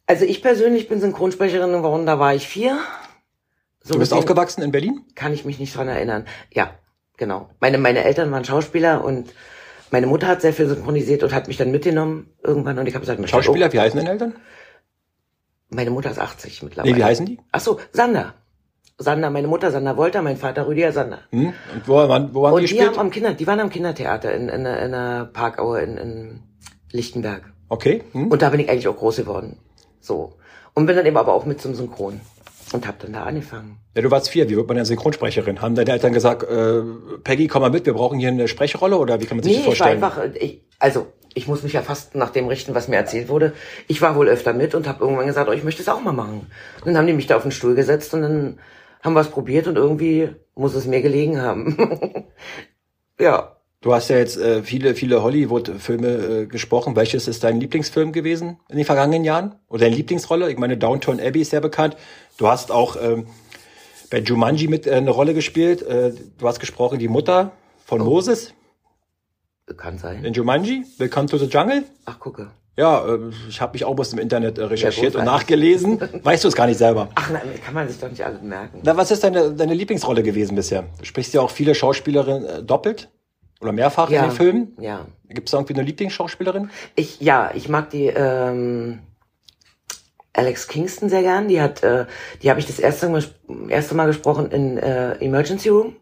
Also 0.10 0.26
ich 0.26 0.42
persönlich 0.42 0.88
bin 0.90 1.00
Synchronsprecherin 1.00 1.72
geworden, 1.72 2.08
da 2.08 2.18
war 2.18 2.34
ich 2.34 2.48
vier. 2.48 2.80
So 3.84 3.94
Du 3.94 4.00
bist 4.00 4.12
aufgewachsen 4.12 4.64
in 4.64 4.72
Berlin? 4.72 5.06
Kann 5.14 5.34
ich 5.34 5.46
mich 5.46 5.60
nicht 5.60 5.76
dran 5.76 5.88
erinnern. 5.88 6.26
Ja, 6.52 6.72
genau. 7.18 7.50
Meine, 7.60 7.78
meine 7.78 8.04
Eltern 8.04 8.32
waren 8.32 8.44
Schauspieler 8.44 9.04
und 9.06 9.32
meine 9.92 10.08
Mutter 10.08 10.26
hat 10.28 10.42
sehr 10.42 10.52
viel 10.54 10.68
synchronisiert 10.68 11.22
und 11.22 11.32
hat 11.32 11.48
mich 11.48 11.58
dann 11.58 11.70
mitgenommen 11.70 12.34
irgendwann 12.44 12.80
und 12.80 12.88
ich 12.88 12.96
habe 12.96 13.06
gesagt, 13.06 13.30
Schauspieler, 13.30 13.72
wie 13.72 13.80
heißen 13.80 14.00
deine 14.00 14.10
Eltern? 14.10 14.36
Meine 15.70 15.92
Mutter 15.92 16.10
ist 16.10 16.18
80 16.20 16.64
mittlerweile. 16.64 16.92
Nee, 16.92 17.00
wie 17.00 17.04
heißen 17.04 17.28
die? 17.28 17.40
Ach 17.52 17.60
so, 17.60 17.80
Sander. 17.92 18.34
Sander, 18.98 19.30
meine 19.30 19.48
Mutter 19.48 19.70
Sander 19.72 19.96
Wolter, 19.96 20.24
mein 20.24 20.38
Vater 20.38 20.68
Rüdiger 20.68 20.92
Sander. 20.92 21.20
Hm? 21.30 21.54
Und 21.74 21.88
wo, 21.88 21.94
waren- 21.96 22.34
wo 22.34 22.42
waren 22.42 22.54
Und 22.56 22.62
die 22.68 22.74
die 22.76 22.82
haben 22.84 22.98
am 22.98 23.12
Kinder, 23.12 23.36
die 23.36 23.46
waren 23.46 23.60
am 23.60 23.70
Kindertheater 23.70 24.34
in, 24.34 24.50
in, 24.50 24.62
in 24.62 24.66
einer 24.66 25.26
Parkaue 25.26 25.82
in, 25.82 25.98
in 25.98 26.44
Lichtenberg. 26.92 27.44
Okay. 27.70 28.04
Hm? 28.14 28.28
Und 28.30 28.42
da 28.42 28.50
bin 28.50 28.60
ich 28.60 28.70
eigentlich 28.70 28.88
auch 28.88 28.98
groß 28.98 29.18
geworden. 29.18 29.60
So. 30.00 30.34
Und 30.74 30.86
bin 30.86 30.96
dann 30.96 31.06
eben 31.06 31.18
aber 31.18 31.34
auch 31.34 31.46
mit 31.46 31.62
zum 31.62 31.76
Synchron. 31.76 32.22
Und 32.72 32.88
hab 32.88 33.00
dann 33.00 33.14
da 33.14 33.24
angefangen. 33.24 33.78
Ja, 33.96 34.04
du 34.04 34.12
warst 34.12 34.30
vier. 34.30 34.48
Wie 34.48 34.56
wird 34.56 34.68
man 34.68 34.78
denn 34.78 34.86
Synchronsprecherin? 34.86 35.62
Haben 35.62 35.74
deine 35.74 35.92
Eltern 35.92 36.14
gesagt, 36.14 36.44
äh, 36.44 36.84
Peggy, 37.24 37.48
komm 37.48 37.64
mal 37.64 37.72
mit, 37.72 37.88
wir 37.88 37.94
brauchen 37.94 38.20
hier 38.20 38.30
eine 38.30 38.48
Sprechrolle? 38.48 38.98
Oder 38.98 39.20
wie 39.20 39.26
kann 39.26 39.38
man 39.38 39.44
sich 39.44 39.54
Nee, 39.58 39.64
das 39.66 39.74
ich 39.74 39.80
war 39.80 39.88
vorstellen? 39.88 40.04
einfach, 40.04 40.36
äh, 40.36 40.38
ich, 40.38 40.62
also 40.78 41.08
ich 41.34 41.48
muss 41.48 41.64
mich 41.64 41.74
ja 41.74 41.82
fast 41.82 42.14
nach 42.16 42.30
dem 42.30 42.48
richten, 42.48 42.76
was 42.76 42.88
mir 42.88 42.98
erzählt 42.98 43.28
wurde. 43.30 43.54
Ich 43.88 44.02
war 44.02 44.16
wohl 44.16 44.28
öfter 44.28 44.54
mit 44.54 44.76
und 44.76 44.88
habe 44.88 45.04
irgendwann 45.04 45.26
gesagt, 45.26 45.50
oh, 45.50 45.54
ich 45.54 45.64
möchte 45.64 45.82
es 45.82 45.90
auch 45.90 46.02
mal 46.02 46.12
machen. 46.12 46.48
Und 46.82 46.86
dann 46.86 46.98
haben 46.98 47.08
die 47.08 47.14
mich 47.14 47.28
da 47.28 47.38
auf 47.38 47.42
den 47.44 47.52
Stuhl 47.52 47.74
gesetzt 47.74 48.14
und 48.14 48.22
dann 48.22 48.60
haben 49.02 49.14
wir 49.14 49.22
es 49.22 49.30
probiert 49.30 49.68
und 49.68 49.76
irgendwie 49.76 50.30
muss 50.54 50.76
es 50.76 50.86
mir 50.86 51.02
gelegen 51.02 51.42
haben. 51.42 52.26
ja, 53.20 53.56
Du 53.82 53.94
hast 53.94 54.10
ja 54.10 54.18
jetzt 54.18 54.38
äh, 54.38 54.62
viele, 54.62 54.94
viele 54.94 55.24
Hollywood-Filme 55.24 56.08
äh, 56.08 56.46
gesprochen. 56.48 56.98
Welches 56.98 57.30
ist 57.30 57.46
dein 57.46 57.62
Lieblingsfilm 57.62 58.12
gewesen 58.12 58.58
in 58.68 58.76
den 58.76 58.86
vergangenen 58.86 59.24
Jahren? 59.24 59.56
Oder 59.70 59.86
deine 59.86 59.96
Lieblingsrolle? 59.96 60.52
Ich 60.52 60.58
meine, 60.58 60.78
Downton 60.78 61.22
Abbey 61.22 61.42
ist 61.42 61.52
sehr 61.52 61.62
bekannt. 61.62 61.96
Du 62.38 62.48
hast 62.48 62.72
auch 62.72 62.98
ähm, 63.02 63.28
bei 64.12 64.20
Jumanji 64.20 64.68
mit 64.68 64.86
äh, 64.86 64.92
eine 64.96 65.12
Rolle 65.12 65.34
gespielt. 65.34 65.82
Äh, 65.82 66.12
du 66.38 66.48
hast 66.48 66.60
gesprochen 66.60 67.00
die 67.00 67.08
Mutter 67.08 67.52
Oh. 67.92 67.96
von 67.96 68.02
Moses 68.06 68.54
kann 69.78 69.98
sein. 69.98 70.24
in 70.26 70.34
Jumanji. 70.34 70.84
Welcome 70.98 71.28
to 71.28 71.38
the 71.38 71.46
Jungle. 71.46 71.84
Ach, 72.06 72.20
gucke. 72.20 72.52
Ja, 72.78 73.04
äh, 73.08 73.18
ich 73.48 73.62
habe 73.62 73.74
mich 73.74 73.86
auch 73.86 73.98
aus 73.98 74.10
dem 74.12 74.20
Internet 74.20 74.58
äh, 74.58 74.64
recherchiert 74.66 75.16
und 75.16 75.24
nachgelesen. 75.24 76.00
Weißt 76.24 76.44
du 76.44 76.50
es 76.50 76.56
gar 76.56 76.68
nicht 76.68 76.78
selber? 76.78 77.08
Ach 77.16 77.30
nein, 77.32 77.42
kann 77.66 77.74
man 77.74 77.88
sich 77.88 77.98
doch 78.00 78.10
nicht 78.10 78.24
alles 78.24 78.42
merken. 78.42 78.82
Na, 78.84 78.96
was 78.98 79.10
ist 79.10 79.24
deine, 79.24 79.54
deine 79.54 79.74
Lieblingsrolle 79.74 80.22
gewesen 80.22 80.56
bisher? 80.56 80.84
Du 81.00 81.06
sprichst 81.06 81.34
ja 81.34 81.42
auch 81.42 81.50
viele 81.50 81.74
Schauspielerinnen 81.74 82.46
äh, 82.46 82.62
doppelt 82.64 83.10
oder 83.62 83.72
mehrfach 83.72 84.10
Ja, 84.10 84.24
in 84.24 84.30
den 84.30 84.36
Filmen. 84.36 84.78
ja. 84.80 85.06
Gibt 85.32 85.48
es 85.50 85.54
irgendwie 85.54 85.76
eine 85.76 85.84
Lieblingsschauspielerin? 85.84 86.72
Ich, 86.96 87.22
ja, 87.22 87.52
ich 87.54 87.70
mag 87.70 87.92
die 87.92 88.08
ähm, 88.08 89.00
Alex 90.34 90.68
Kingston 90.68 91.10
sehr 91.10 91.22
gern. 91.22 91.48
Die 91.48 91.62
hat, 91.62 91.84
äh, 91.84 92.06
die 92.42 92.50
habe 92.50 92.60
ich 92.60 92.66
das 92.66 92.80
erste 92.80 93.10
Mal, 93.10 93.24
erste 93.68 93.94
Mal 93.94 94.08
gesprochen 94.08 94.50
in 94.52 94.78
äh, 94.80 95.14
Emergency 95.24 95.70
Room. 95.70 95.96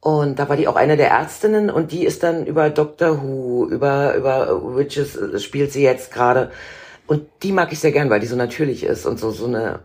Und 0.00 0.38
da 0.38 0.48
war 0.48 0.56
die 0.56 0.68
auch 0.68 0.76
eine 0.76 0.96
der 0.96 1.08
Ärztinnen 1.10 1.70
und 1.70 1.90
die 1.92 2.04
ist 2.04 2.22
dann 2.22 2.46
über 2.46 2.68
Doctor 2.70 3.22
Who, 3.22 3.66
über, 3.70 4.14
über 4.14 4.76
Witches 4.76 5.16
äh, 5.16 5.38
spielt 5.38 5.72
sie 5.72 5.82
jetzt 5.82 6.12
gerade. 6.12 6.50
Und 7.06 7.26
die 7.42 7.52
mag 7.52 7.72
ich 7.72 7.80
sehr 7.80 7.92
gern, 7.92 8.08
weil 8.10 8.20
die 8.20 8.26
so 8.26 8.36
natürlich 8.36 8.84
ist 8.84 9.04
und 9.04 9.18
so, 9.18 9.30
so 9.30 9.46
eine 9.46 9.80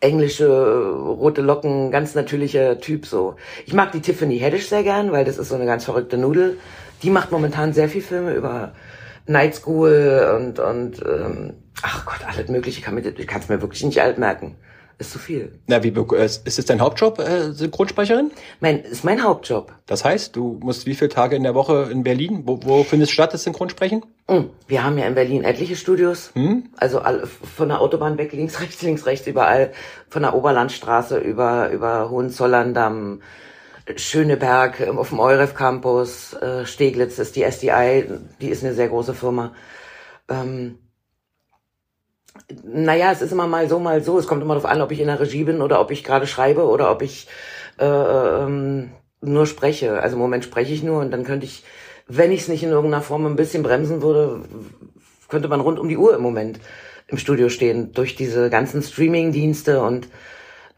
englische, 0.00 0.48
rote 0.48 1.42
Locken, 1.42 1.90
ganz 1.90 2.14
natürlicher 2.14 2.80
Typ 2.80 3.06
so. 3.06 3.36
Ich 3.66 3.74
mag 3.74 3.92
die 3.92 4.00
Tiffany 4.00 4.38
Haddish 4.38 4.68
sehr 4.68 4.82
gern, 4.82 5.12
weil 5.12 5.24
das 5.24 5.38
ist 5.38 5.50
so 5.50 5.54
eine 5.54 5.66
ganz 5.66 5.84
verrückte 5.84 6.16
Nudel. 6.16 6.58
Die 7.02 7.10
macht 7.10 7.30
momentan 7.30 7.72
sehr 7.72 7.88
viel 7.88 8.02
Filme 8.02 8.34
über 8.34 8.72
Night 9.26 9.54
School 9.54 10.34
und, 10.36 10.58
und 10.58 11.02
ähm, 11.06 11.54
ach 11.82 12.04
Gott, 12.06 12.26
alles 12.26 12.48
mögliche. 12.48 12.78
Ich 12.78 12.84
kann 12.84 12.94
mir, 12.94 13.06
ich 13.06 13.26
kann 13.26 13.40
es 13.40 13.48
mir 13.48 13.60
wirklich 13.60 13.84
nicht 13.84 14.00
alt 14.00 14.18
merken. 14.18 14.56
Ist 15.00 15.12
zu 15.12 15.18
viel. 15.18 15.58
Na, 15.66 15.82
wie, 15.82 15.88
äh, 15.88 16.24
ist 16.26 16.46
es 16.46 16.66
dein 16.66 16.82
Hauptjob, 16.82 17.20
äh, 17.20 17.52
Synchronsprecherin? 17.52 18.32
Mein, 18.60 18.80
ist 18.80 19.02
mein 19.02 19.22
Hauptjob. 19.22 19.72
Das 19.86 20.04
heißt, 20.04 20.36
du 20.36 20.60
musst 20.62 20.84
wie 20.84 20.94
viele 20.94 21.08
Tage 21.08 21.36
in 21.36 21.42
der 21.42 21.54
Woche 21.54 21.88
in 21.90 22.02
Berlin? 22.02 22.42
Wo, 22.44 22.60
wo 22.64 22.84
findest 22.84 23.12
statt 23.12 23.32
das 23.32 23.44
Synchronsprechen? 23.44 24.04
Mm, 24.28 24.50
Wir 24.68 24.84
haben 24.84 24.98
ja 24.98 25.06
in 25.06 25.14
Berlin 25.14 25.42
etliche 25.42 25.74
Studios. 25.74 26.32
Also 26.76 26.98
all, 26.98 27.26
von 27.26 27.68
der 27.68 27.80
Autobahn 27.80 28.18
weg, 28.18 28.34
links, 28.34 28.60
rechts, 28.60 28.82
links, 28.82 29.06
rechts, 29.06 29.26
überall. 29.26 29.72
Von 30.10 30.20
der 30.20 30.34
Oberlandstraße 30.34 31.16
über, 31.16 31.70
über 31.70 32.10
Hohenzollern-Damm, 32.10 33.22
Schöneberg 33.96 34.80
ähm, 34.80 34.98
auf 34.98 35.08
dem 35.08 35.18
Euref 35.18 35.54
Campus, 35.54 36.34
äh, 36.34 36.66
Steglitz 36.66 37.18
ist 37.18 37.36
die 37.36 37.42
SDI, 37.42 38.04
die 38.42 38.50
ist 38.50 38.62
eine 38.62 38.74
sehr 38.74 38.88
große 38.88 39.14
Firma. 39.14 39.54
Ähm, 40.28 40.78
naja, 42.64 43.12
es 43.12 43.22
ist 43.22 43.32
immer 43.32 43.46
mal 43.46 43.68
so, 43.68 43.78
mal 43.78 44.02
so. 44.02 44.18
Es 44.18 44.26
kommt 44.26 44.42
immer 44.42 44.54
darauf 44.54 44.70
an, 44.70 44.80
ob 44.80 44.90
ich 44.92 45.00
in 45.00 45.06
der 45.06 45.20
Regie 45.20 45.44
bin 45.44 45.60
oder 45.62 45.80
ob 45.80 45.90
ich 45.90 46.04
gerade 46.04 46.26
schreibe 46.26 46.66
oder 46.66 46.90
ob 46.90 47.02
ich 47.02 47.26
äh, 47.78 47.84
ähm, 47.86 48.90
nur 49.20 49.46
spreche. 49.46 50.00
Also 50.00 50.16
im 50.16 50.22
Moment 50.22 50.44
spreche 50.44 50.72
ich 50.72 50.82
nur 50.82 51.00
und 51.00 51.10
dann 51.10 51.24
könnte 51.24 51.46
ich, 51.46 51.64
wenn 52.08 52.32
ich 52.32 52.42
es 52.42 52.48
nicht 52.48 52.62
in 52.62 52.70
irgendeiner 52.70 53.02
Form 53.02 53.26
ein 53.26 53.36
bisschen 53.36 53.62
bremsen 53.62 54.02
würde, 54.02 54.42
könnte 55.28 55.48
man 55.48 55.60
rund 55.60 55.78
um 55.78 55.88
die 55.88 55.96
Uhr 55.96 56.14
im 56.14 56.22
Moment 56.22 56.60
im 57.08 57.18
Studio 57.18 57.48
stehen 57.48 57.92
durch 57.92 58.16
diese 58.16 58.50
ganzen 58.50 58.82
Streaming-Dienste 58.82 59.82
und 59.82 60.08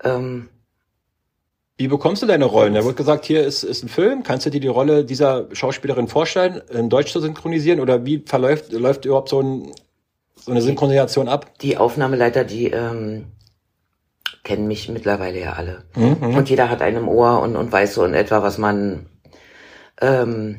ähm, 0.05 0.49
Wie 1.79 1.89
bekommst 1.89 2.23
du 2.23 2.27
deine 2.27 2.45
Rollen? 2.47 2.75
Da 2.75 2.85
wird 2.85 2.97
gesagt, 2.97 3.25
hier 3.25 3.45
ist, 3.45 3.63
ist 3.65 3.83
ein 3.83 3.89
Film. 3.89 4.23
Kannst 4.23 4.47
du 4.47 4.51
dir 4.51 4.61
die 4.61 4.69
Rolle 4.69 5.05
dieser 5.05 5.49
Schauspielerin 5.53 6.09
vorstellen, 6.09 6.63
in 6.71 6.89
Deutsch 6.89 7.13
zu 7.13 7.21
synchronisieren? 7.21 7.81
Oder 7.81 8.05
wie 8.07 8.23
verläuft 8.25 8.73
läuft 8.73 9.05
überhaupt 9.05 9.29
so, 9.31 9.41
ein, 9.41 9.73
so 10.45 10.51
eine 10.51 10.63
Synchronisation 10.63 11.29
ab? 11.29 11.59
die 11.61 11.77
Aufnahmeleiter, 11.77 12.45
die 12.45 12.71
ähm, 12.71 13.27
kennen 14.43 14.67
mich 14.67 14.89
mittlerweile 14.89 15.41
ja 15.41 15.53
alle. 15.53 15.85
Und 16.37 16.51
jeder 16.51 16.69
hat 16.69 16.83
einen 16.83 16.99
im 16.99 17.09
Ohr 17.09 17.41
und, 17.41 17.57
und 17.57 17.71
weiß 17.71 17.95
so 17.95 18.05
in 18.05 18.15
etwa, 18.15 18.43
was 18.43 18.59
man, 18.59 19.07
ähm, 20.01 20.59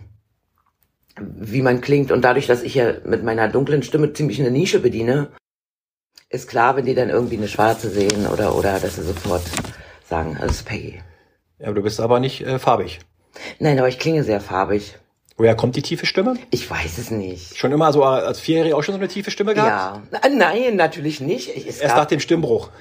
wie 1.19 1.61
man 1.61 1.81
klingt. 1.81 2.11
Und 2.11 2.21
dadurch, 2.21 2.47
dass 2.47 2.63
ich 2.63 2.75
ja 2.75 2.93
mit 3.05 3.23
meiner 3.23 3.49
dunklen 3.49 3.83
Stimme 3.83 4.13
ziemlich 4.13 4.39
eine 4.39 4.51
Nische 4.51 4.79
bediene, 4.79 5.29
ist 6.29 6.47
klar, 6.47 6.75
wenn 6.75 6.85
die 6.85 6.95
dann 6.95 7.09
irgendwie 7.09 7.37
eine 7.37 7.47
schwarze 7.47 7.89
sehen 7.89 8.25
oder, 8.27 8.55
oder 8.55 8.79
dass 8.79 8.95
sie 8.95 9.03
sofort 9.03 9.43
sagen, 10.09 10.37
das 10.39 10.51
ist 10.51 10.65
Peggy. 10.65 11.01
Ja, 11.59 11.71
du 11.71 11.81
bist 11.83 11.99
aber 11.99 12.19
nicht 12.19 12.41
äh, 12.41 12.57
farbig. 12.57 12.99
Nein, 13.59 13.77
aber 13.79 13.89
ich 13.89 13.99
klinge 13.99 14.23
sehr 14.23 14.41
farbig. 14.41 14.97
Woher 15.35 15.55
kommt 15.55 15.75
die 15.75 15.81
tiefe 15.81 16.05
Stimme? 16.05 16.37
Ich 16.51 16.69
weiß 16.69 16.99
es 16.99 17.09
nicht. 17.09 17.57
Schon 17.57 17.71
immer 17.71 17.91
so 17.91 18.03
als 18.03 18.39
Vierjährige 18.39 18.75
auch 18.75 18.83
schon 18.83 18.93
so 18.93 18.99
eine 18.99 19.07
tiefe 19.07 19.31
Stimme 19.31 19.55
gehabt? 19.55 20.03
Ja. 20.13 20.19
Na, 20.29 20.29
Nein, 20.29 20.75
natürlich 20.75 21.21
nicht. 21.21 21.49
Es 21.49 21.79
Erst 21.79 21.95
nach 21.95 22.05
dem 22.05 22.19
Stimmbruch. 22.19 22.69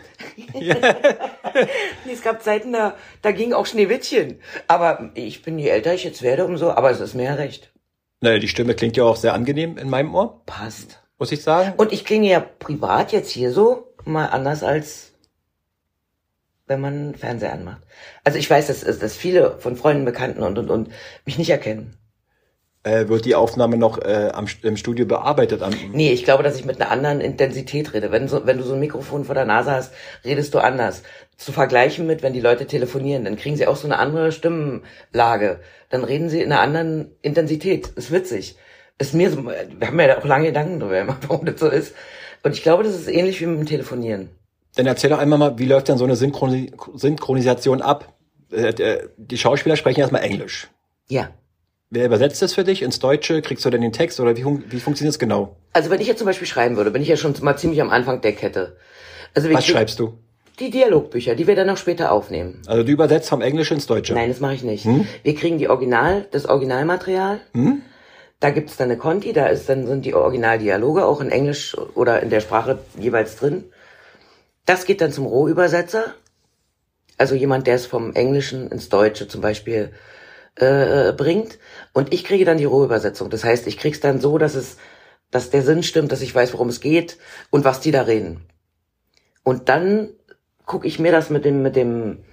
Nee, 2.04 2.12
es 2.12 2.22
gab 2.22 2.42
Zeiten, 2.42 2.72
da, 2.72 2.94
da 3.20 3.32
ging 3.32 3.52
auch 3.52 3.66
Schneewittchen. 3.66 4.40
Aber 4.68 5.10
ich 5.14 5.42
bin, 5.42 5.58
je 5.58 5.68
älter 5.68 5.92
ich 5.92 6.04
jetzt 6.04 6.22
werde, 6.22 6.46
umso, 6.46 6.70
aber 6.70 6.90
es 6.90 7.00
ist 7.00 7.14
mir 7.14 7.24
ja 7.24 7.34
recht. 7.34 7.72
Naja, 8.20 8.38
die 8.38 8.48
Stimme 8.48 8.74
klingt 8.74 8.96
ja 8.96 9.04
auch 9.04 9.16
sehr 9.16 9.34
angenehm 9.34 9.76
in 9.76 9.90
meinem 9.90 10.14
Ohr, 10.14 10.42
Passt. 10.46 11.02
muss 11.18 11.32
ich 11.32 11.42
sagen. 11.42 11.74
Und 11.76 11.92
ich 11.92 12.04
klinge 12.06 12.28
ja 12.30 12.40
privat 12.40 13.12
jetzt 13.12 13.30
hier 13.30 13.52
so 13.52 13.92
mal 14.04 14.26
anders 14.26 14.62
als 14.62 15.12
wenn 16.66 16.80
man 16.80 17.14
Fernseher 17.14 17.52
anmacht. 17.52 17.82
Also 18.24 18.38
ich 18.38 18.48
weiß, 18.48 18.68
dass, 18.68 18.80
dass 18.98 19.16
viele 19.16 19.58
von 19.58 19.76
Freunden, 19.76 20.04
Bekannten 20.04 20.42
und, 20.42 20.58
und, 20.58 20.70
und 20.70 20.88
mich 21.26 21.36
nicht 21.36 21.50
erkennen. 21.50 21.98
Äh, 22.84 23.06
wird 23.06 23.24
die 23.26 23.36
Aufnahme 23.36 23.76
noch 23.76 23.98
äh, 23.98 24.30
am, 24.34 24.46
im 24.62 24.76
Studio 24.76 25.06
bearbeitet? 25.06 25.62
Am, 25.62 25.72
Nee, 25.92 26.12
ich 26.12 26.24
glaube, 26.24 26.42
dass 26.42 26.58
ich 26.58 26.64
mit 26.64 26.80
einer 26.80 26.90
anderen 26.90 27.20
Intensität 27.20 27.94
rede. 27.94 28.10
Wenn, 28.10 28.26
so, 28.26 28.44
wenn 28.44 28.58
du 28.58 28.64
so 28.64 28.74
ein 28.74 28.80
Mikrofon 28.80 29.24
vor 29.24 29.36
der 29.36 29.44
Nase 29.44 29.70
hast, 29.70 29.92
redest 30.24 30.52
du 30.52 30.58
anders. 30.58 31.04
Zu 31.36 31.52
vergleichen 31.52 32.08
mit, 32.08 32.24
wenn 32.24 32.32
die 32.32 32.40
Leute 32.40 32.66
telefonieren, 32.66 33.24
dann 33.24 33.36
kriegen 33.36 33.56
sie 33.56 33.68
auch 33.68 33.76
so 33.76 33.86
eine 33.86 33.98
andere 33.98 34.32
Stimmenlage. 34.32 35.60
Dann 35.90 36.02
reden 36.02 36.28
sie 36.28 36.40
in 36.40 36.50
einer 36.50 36.60
anderen 36.60 37.12
Intensität. 37.22 37.86
Ist 37.94 38.10
witzig. 38.10 38.56
Ist 38.98 39.14
mir 39.14 39.30
so, 39.30 39.44
wir 39.44 39.86
haben 39.86 40.00
ja 40.00 40.18
auch 40.18 40.24
lange 40.24 40.46
Gedanken 40.46 40.80
gemacht, 40.80 41.22
warum 41.28 41.46
das 41.46 41.60
so 41.60 41.68
ist. 41.68 41.94
Und 42.42 42.52
ich 42.52 42.64
glaube, 42.64 42.82
das 42.82 42.94
ist 42.94 43.08
ähnlich 43.08 43.40
wie 43.40 43.46
mit 43.46 43.60
dem 43.60 43.66
Telefonieren. 43.66 44.30
Dann 44.74 44.86
erzähl 44.86 45.10
doch 45.10 45.18
einmal 45.18 45.38
mal, 45.38 45.58
wie 45.58 45.66
läuft 45.66 45.88
denn 45.88 45.98
so 45.98 46.04
eine 46.04 46.16
Synchroni 46.16 46.72
Synchronisation 46.94 47.80
ab? 47.80 48.12
Äh, 48.50 48.70
äh, 48.70 49.08
die 49.16 49.38
Schauspieler 49.38 49.76
sprechen 49.76 50.00
erstmal 50.00 50.22
Englisch. 50.22 50.68
Ja. 51.08 51.30
Wer 51.94 52.06
übersetzt 52.06 52.40
das 52.40 52.54
für 52.54 52.64
dich 52.64 52.80
ins 52.80 53.00
Deutsche? 53.00 53.42
Kriegst 53.42 53.66
du 53.66 53.68
denn 53.68 53.82
den 53.82 53.92
Text 53.92 54.18
oder 54.18 54.34
wie, 54.34 54.42
wie 54.42 54.80
funktioniert 54.80 55.12
es 55.12 55.18
genau? 55.18 55.56
Also 55.74 55.90
wenn 55.90 56.00
ich 56.00 56.06
jetzt 56.06 56.20
zum 56.20 56.26
Beispiel 56.26 56.46
schreiben 56.46 56.78
würde, 56.78 56.90
bin 56.90 57.02
ich 57.02 57.08
ja 57.08 57.18
schon 57.18 57.34
mal 57.42 57.58
ziemlich 57.58 57.82
am 57.82 57.90
Anfang 57.90 58.22
der 58.22 58.32
Kette. 58.32 58.78
Also 59.34 59.50
wir 59.50 59.56
Was 59.58 59.66
schreibst 59.66 59.98
du? 59.98 60.14
Die 60.58 60.70
Dialogbücher, 60.70 61.34
die 61.34 61.46
wir 61.46 61.54
dann 61.54 61.66
noch 61.66 61.76
später 61.76 62.10
aufnehmen. 62.10 62.62
Also 62.66 62.82
du 62.82 62.92
übersetzt 62.92 63.28
vom 63.28 63.42
Englisch 63.42 63.70
ins 63.72 63.86
Deutsche. 63.86 64.14
Nein, 64.14 64.30
das 64.30 64.40
mache 64.40 64.54
ich 64.54 64.62
nicht. 64.62 64.86
Wir 65.22 65.34
kriegen 65.34 65.58
die 65.58 65.68
Original, 65.68 66.26
das 66.30 66.46
Originalmaterial. 66.46 67.40
Da 68.40 68.50
gibt's 68.50 68.78
dann 68.78 68.90
eine 68.90 68.96
Conti, 68.96 69.34
da 69.34 69.48
ist 69.48 69.68
dann 69.68 69.86
sind 69.86 70.06
die 70.06 70.14
Originaldialoge 70.14 71.04
auch 71.04 71.20
in 71.20 71.28
Englisch 71.28 71.76
oder 71.94 72.22
in 72.22 72.30
der 72.30 72.40
Sprache 72.40 72.78
jeweils 72.98 73.36
drin. 73.36 73.64
Das 74.64 74.86
geht 74.86 75.02
dann 75.02 75.12
zum 75.12 75.26
Rohübersetzer. 75.26 76.14
Also 77.18 77.34
jemand, 77.34 77.66
der 77.66 77.74
es 77.74 77.84
vom 77.84 78.14
Englischen 78.14 78.70
ins 78.70 78.88
Deutsche 78.88 79.28
zum 79.28 79.42
Beispiel 79.42 79.92
äh, 80.56 81.12
bringt. 81.12 81.58
Und 81.92 82.12
ich 82.12 82.24
kriege 82.24 82.44
dann 82.44 82.58
die 82.58 82.64
Rohübersetzung. 82.64 83.30
Das 83.30 83.44
heißt, 83.44 83.66
ich 83.66 83.78
krieg's 83.78 84.00
dann 84.00 84.20
so, 84.20 84.38
dass 84.38 84.54
es, 84.54 84.76
dass 85.30 85.50
der 85.50 85.62
Sinn 85.62 85.82
stimmt, 85.82 86.12
dass 86.12 86.22
ich 86.22 86.34
weiß, 86.34 86.52
worum 86.52 86.68
es 86.68 86.80
geht 86.80 87.18
und 87.50 87.64
was 87.64 87.80
die 87.80 87.90
da 87.90 88.02
reden. 88.02 88.46
Und 89.44 89.68
dann 89.68 90.10
gucke 90.66 90.86
ich 90.86 90.98
mir 90.98 91.12
das 91.12 91.30
mit 91.30 91.44
dem, 91.44 91.62
mit 91.62 91.76
dem, 91.76 92.24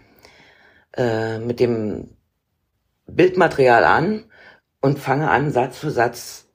äh, 0.96 1.40
mit 1.40 1.60
dem 1.60 2.10
Bildmaterial 3.08 3.84
an 3.84 4.26
und 4.82 5.00
fange 5.00 5.30
an, 5.30 5.52
Satz 5.52 5.78
für 5.78 5.92
Satz 5.92 6.46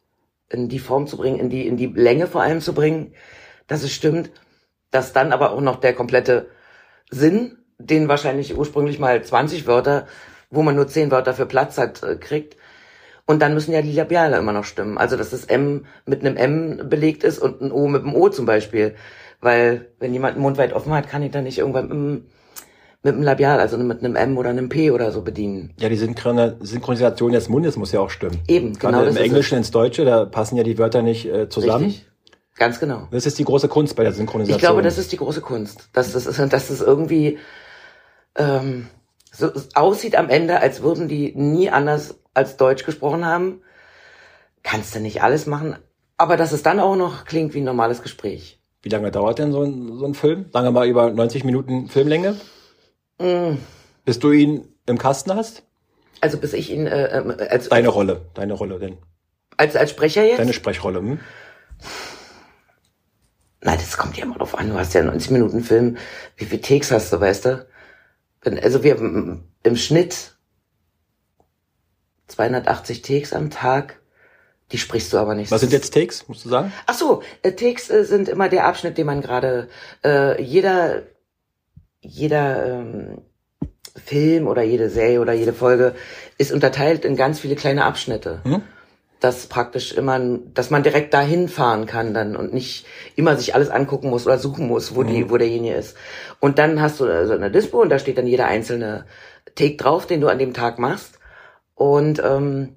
in 0.49 0.69
die 0.69 0.79
Form 0.79 1.07
zu 1.07 1.17
bringen, 1.17 1.41
in 1.41 1.51
die, 1.51 1.67
in 1.67 1.77
die 1.77 1.87
Länge 1.87 2.27
vor 2.27 2.43
allem 2.43 2.61
zu 2.61 2.75
bringen, 2.75 3.15
dass 3.67 3.83
es 3.83 3.93
stimmt, 3.93 4.31
dass 4.91 5.13
dann 5.13 5.33
aber 5.33 5.51
auch 5.51 5.61
noch 5.61 5.77
der 5.77 5.95
komplette 5.95 6.49
Sinn, 7.11 7.59
den 7.79 8.09
wahrscheinlich 8.09 8.57
ursprünglich 8.57 8.99
mal 8.99 9.23
20 9.23 9.67
Wörter, 9.67 10.07
wo 10.51 10.63
man 10.63 10.75
nur 10.77 10.87
10 10.89 11.11
Wörter 11.11 11.35
für 11.35 11.47
Platz 11.47 11.79
hat, 11.79 12.03
äh, 12.03 12.17
kriegt. 12.17 12.57
Und 13.27 13.41
dann 13.41 13.55
müssen 13.55 13.73
ja 13.73 13.81
die 13.83 13.93
Labiale 13.93 14.37
immer 14.37 14.53
noch 14.53 14.65
stimmen. 14.65 14.99
Also, 14.99 15.17
dass 15.17 15.31
das 15.31 15.45
M 15.45 15.87
mit 16.07 16.21
einem 16.25 16.37
M 16.37 16.89
belegt 16.91 17.25
ist 17.25 17.39
und 17.39 17.61
ein 17.63 17.73
O 17.73 17.89
mit 17.89 18.03
einem 18.03 18.15
O 18.15 18.29
zum 18.29 18.45
Beispiel. 18.47 18.95
Weil, 19.41 19.89
wenn 19.99 20.13
jemand 20.13 20.37
den 20.37 20.43
Mund 20.43 20.59
weit 20.59 20.73
offen 20.75 20.93
hat, 20.93 21.09
kann 21.09 21.23
ich 21.23 21.31
dann 21.33 21.45
nicht 21.45 21.59
irgendwann 21.59 21.85
mit, 21.89 21.93
einem- 21.93 22.25
mit 23.03 23.15
einem 23.15 23.23
Labial, 23.23 23.61
also 23.61 23.77
mit 23.79 23.99
einem 24.03 24.17
M 24.17 24.39
oder 24.39 24.51
einem 24.51 24.69
P 24.71 24.91
oder 24.91 25.13
so 25.13 25.21
bedienen. 25.23 25.75
Ja, 25.79 25.89
die 25.91 25.97
Synchron 25.97 26.57
Synchronisation 26.61 27.33
des 27.33 27.49
Mundes 27.51 27.77
muss 27.77 27.93
ja 27.93 28.01
auch 28.01 28.09
stimmen. 28.11 28.41
Eben, 28.49 28.79
Gerade 28.79 28.97
genau 28.99 29.09
im 29.11 29.17
Englischen 29.17 29.59
ins 29.59 29.71
Deutsche, 29.71 30.05
da 30.07 30.25
passen 30.25 30.57
ja 30.57 30.63
die 30.63 30.79
Wörter 30.79 31.03
nicht 31.03 31.27
äh, 31.27 31.49
zusammen. 31.49 31.87
Richtig. 31.87 32.07
Ganz 32.57 32.79
genau. 32.81 33.09
Das 33.11 33.27
ist 33.27 33.39
die 33.39 33.45
große 33.45 33.69
Kunst 33.69 33.97
bei 33.97 34.05
der 34.05 34.13
Synchronisation. 34.13 34.57
Ich 34.57 34.61
glaube, 34.63 34.81
das 34.83 34.97
ist 34.97 35.11
die 35.13 35.17
große 35.17 35.41
Kunst, 35.41 35.89
dass 35.93 36.13
das, 36.13 36.25
ist, 36.27 36.39
dass 36.53 36.69
das 36.69 36.81
irgendwie 36.81 37.39
ähm, 38.37 38.87
so 39.37 39.51
aussieht 39.75 40.17
am 40.17 40.29
Ende, 40.29 40.61
als 40.61 40.83
würden 40.83 41.09
die 41.09 41.35
nie 41.35 41.71
anders 41.71 42.19
als 42.35 42.57
Deutsch 42.57 42.85
gesprochen 42.85 43.25
haben. 43.25 43.63
Kannst 44.63 44.95
du 44.95 45.01
nicht 45.01 45.23
alles 45.23 45.47
machen, 45.47 45.77
aber 46.17 46.37
dass 46.37 46.53
es 46.53 46.63
dann 46.63 46.81
auch 46.81 46.97
noch 46.97 47.25
klingt 47.25 47.55
wie 47.55 47.61
ein 47.61 47.65
normales 47.65 48.03
Gespräch. 48.03 48.61
Wie 48.83 48.89
lange 48.89 49.11
dauert 49.11 49.39
denn 49.39 49.53
so 49.53 49.63
ein, 49.63 49.99
so 49.99 50.05
ein 50.05 50.15
Film? 50.15 50.47
Lange 50.53 50.71
mal 50.71 50.87
über 50.87 51.11
90 51.11 51.45
Minuten 51.45 51.89
Filmlänge? 51.89 52.37
Mm. 53.19 53.57
Bis 54.05 54.19
du 54.19 54.31
ihn 54.31 54.69
im 54.87 54.99
Kasten 54.99 55.35
hast? 55.35 55.63
Also 56.21 56.39
bis 56.39 56.53
ich 56.53 56.71
ihn 56.71 56.87
äh, 56.87 57.19
ähm, 57.19 57.35
als 57.51 57.69
Deine 57.69 57.89
Rolle, 57.89 58.23
deine 58.35 58.55
Rolle 58.55 58.79
denn. 58.79 58.99
Als, 59.57 59.77
als 59.77 59.91
Sprecher 59.91 60.25
jetzt? 60.25 60.39
Deine 60.39 60.53
Sprechrolle, 60.53 60.99
hm? 60.99 61.21
Nein, 63.63 63.79
das 63.79 63.97
kommt 63.97 64.17
ja 64.17 64.25
immer 64.25 64.37
drauf 64.37 64.57
an. 64.57 64.69
Du 64.69 64.79
hast 64.79 64.93
ja 64.95 65.03
90 65.03 65.31
Minuten 65.31 65.63
Film. 65.63 65.97
Wie 66.37 66.45
viele 66.45 66.61
Takes 66.61 66.91
hast 66.91 67.13
du, 67.13 67.21
weißt 67.21 67.47
du? 67.47 67.67
Also 68.45 68.83
wir 68.83 68.97
im 69.63 69.77
Schnitt 69.77 70.35
280 72.29 73.03
Takes 73.03 73.33
am 73.33 73.51
Tag. 73.51 74.01
Die 74.73 74.79
sprichst 74.79 75.13
du 75.13 75.19
aber 75.19 75.35
nicht. 75.35 75.51
Was 75.51 75.61
sind 75.61 75.73
jetzt 75.73 75.93
Takes, 75.93 76.27
musst 76.27 76.45
du 76.45 76.49
sagen? 76.49 76.73
Ach 76.87 76.95
so, 76.95 77.23
äh, 77.43 77.53
Takes 77.53 77.91
äh, 77.91 78.05
sind 78.05 78.29
immer 78.29 78.49
der 78.49 78.67
Abschnitt, 78.67 78.97
den 78.97 79.07
man 79.07 79.21
gerade 79.21 79.69
äh, 80.03 80.43
jeder 80.43 81.03
jeder 82.01 82.67
ähm, 82.67 83.23
Film 83.97 84.47
oder 84.47 84.63
jede 84.63 84.91
Serie 84.91 85.21
oder 85.21 85.33
jede 85.33 85.53
Folge 85.53 85.95
ist 86.39 86.53
unterteilt 86.53 87.05
in 87.05 87.17
ganz 87.17 87.41
viele 87.41 87.57
kleine 87.57 87.85
Abschnitte. 87.85 88.41
Hm? 88.45 88.63
Das 89.25 89.47
praktisch 89.47 89.93
immer, 89.93 90.21
dass 90.53 90.69
man 90.69 90.83
direkt 90.83 91.15
dahin 91.15 91.49
fahren 91.49 91.87
kann 91.87 92.13
dann 92.13 92.37
und 92.37 92.53
nicht 92.53 92.85
immer 93.17 93.39
sich 93.39 93.55
alles 93.55 93.71
angucken 93.71 94.11
muss 94.11 94.27
oder 94.27 94.37
suchen 94.37 94.69
muss, 94.69 94.95
wo 94.95 95.01
hm. 95.01 95.07
die, 95.09 95.31
wo 95.31 95.39
derjenige 95.39 95.77
ist. 95.77 95.97
Und 96.41 96.59
dann 96.59 96.83
hast 96.83 97.01
du 97.01 97.27
so 97.27 97.33
eine 97.33 97.51
Dispo 97.51 97.81
und 97.81 97.89
da 97.89 97.99
steht 97.99 98.19
dann 98.19 98.27
jeder 98.27 98.49
einzelne 98.49 99.07
Take 99.55 99.77
drauf, 99.77 100.07
den 100.07 100.21
du 100.21 100.29
an 100.29 100.39
dem 100.39 100.53
Tag 100.53 100.79
machst. 100.79 101.21
Und 101.75 102.23
ähm, 102.23 102.77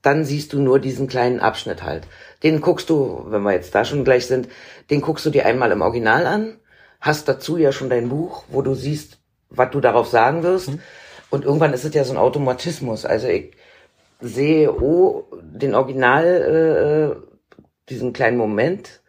dann 0.00 0.24
siehst 0.24 0.54
du 0.54 0.58
nur 0.58 0.78
diesen 0.78 1.06
kleinen 1.06 1.38
Abschnitt 1.40 1.82
halt. 1.82 2.06
Den 2.42 2.62
guckst 2.62 2.88
du, 2.88 3.26
wenn 3.28 3.42
wir 3.42 3.52
jetzt 3.52 3.74
da 3.74 3.84
schon 3.84 4.04
gleich 4.04 4.26
sind, 4.26 4.48
den 4.88 5.02
guckst 5.02 5.26
du 5.26 5.30
dir 5.30 5.44
einmal 5.44 5.70
im 5.70 5.82
Original 5.82 6.26
an, 6.26 6.56
hast 6.98 7.28
dazu 7.28 7.58
ja 7.58 7.72
schon 7.72 7.90
dein 7.90 8.08
Buch, 8.08 8.44
wo 8.48 8.62
du 8.62 8.74
siehst, 8.74 9.18
was 9.50 9.70
du 9.70 9.82
darauf 9.82 10.08
sagen 10.08 10.42
wirst. 10.42 10.70
Mhm. 10.70 10.80
Und 11.28 11.44
irgendwann 11.44 11.74
ist 11.74 11.84
es 11.84 11.92
ja 11.92 12.04
so 12.04 12.14
ein 12.14 12.18
Automatismus. 12.18 13.04
Also 13.04 13.28
ich 13.28 13.54
sehe 14.24 14.72
oh, 14.72 15.24
den 15.42 15.74
Original, 15.74 16.24
äh, 16.24 17.90
diesen 17.90 18.12
kleinen 18.12 18.38
Moment 18.38 19.02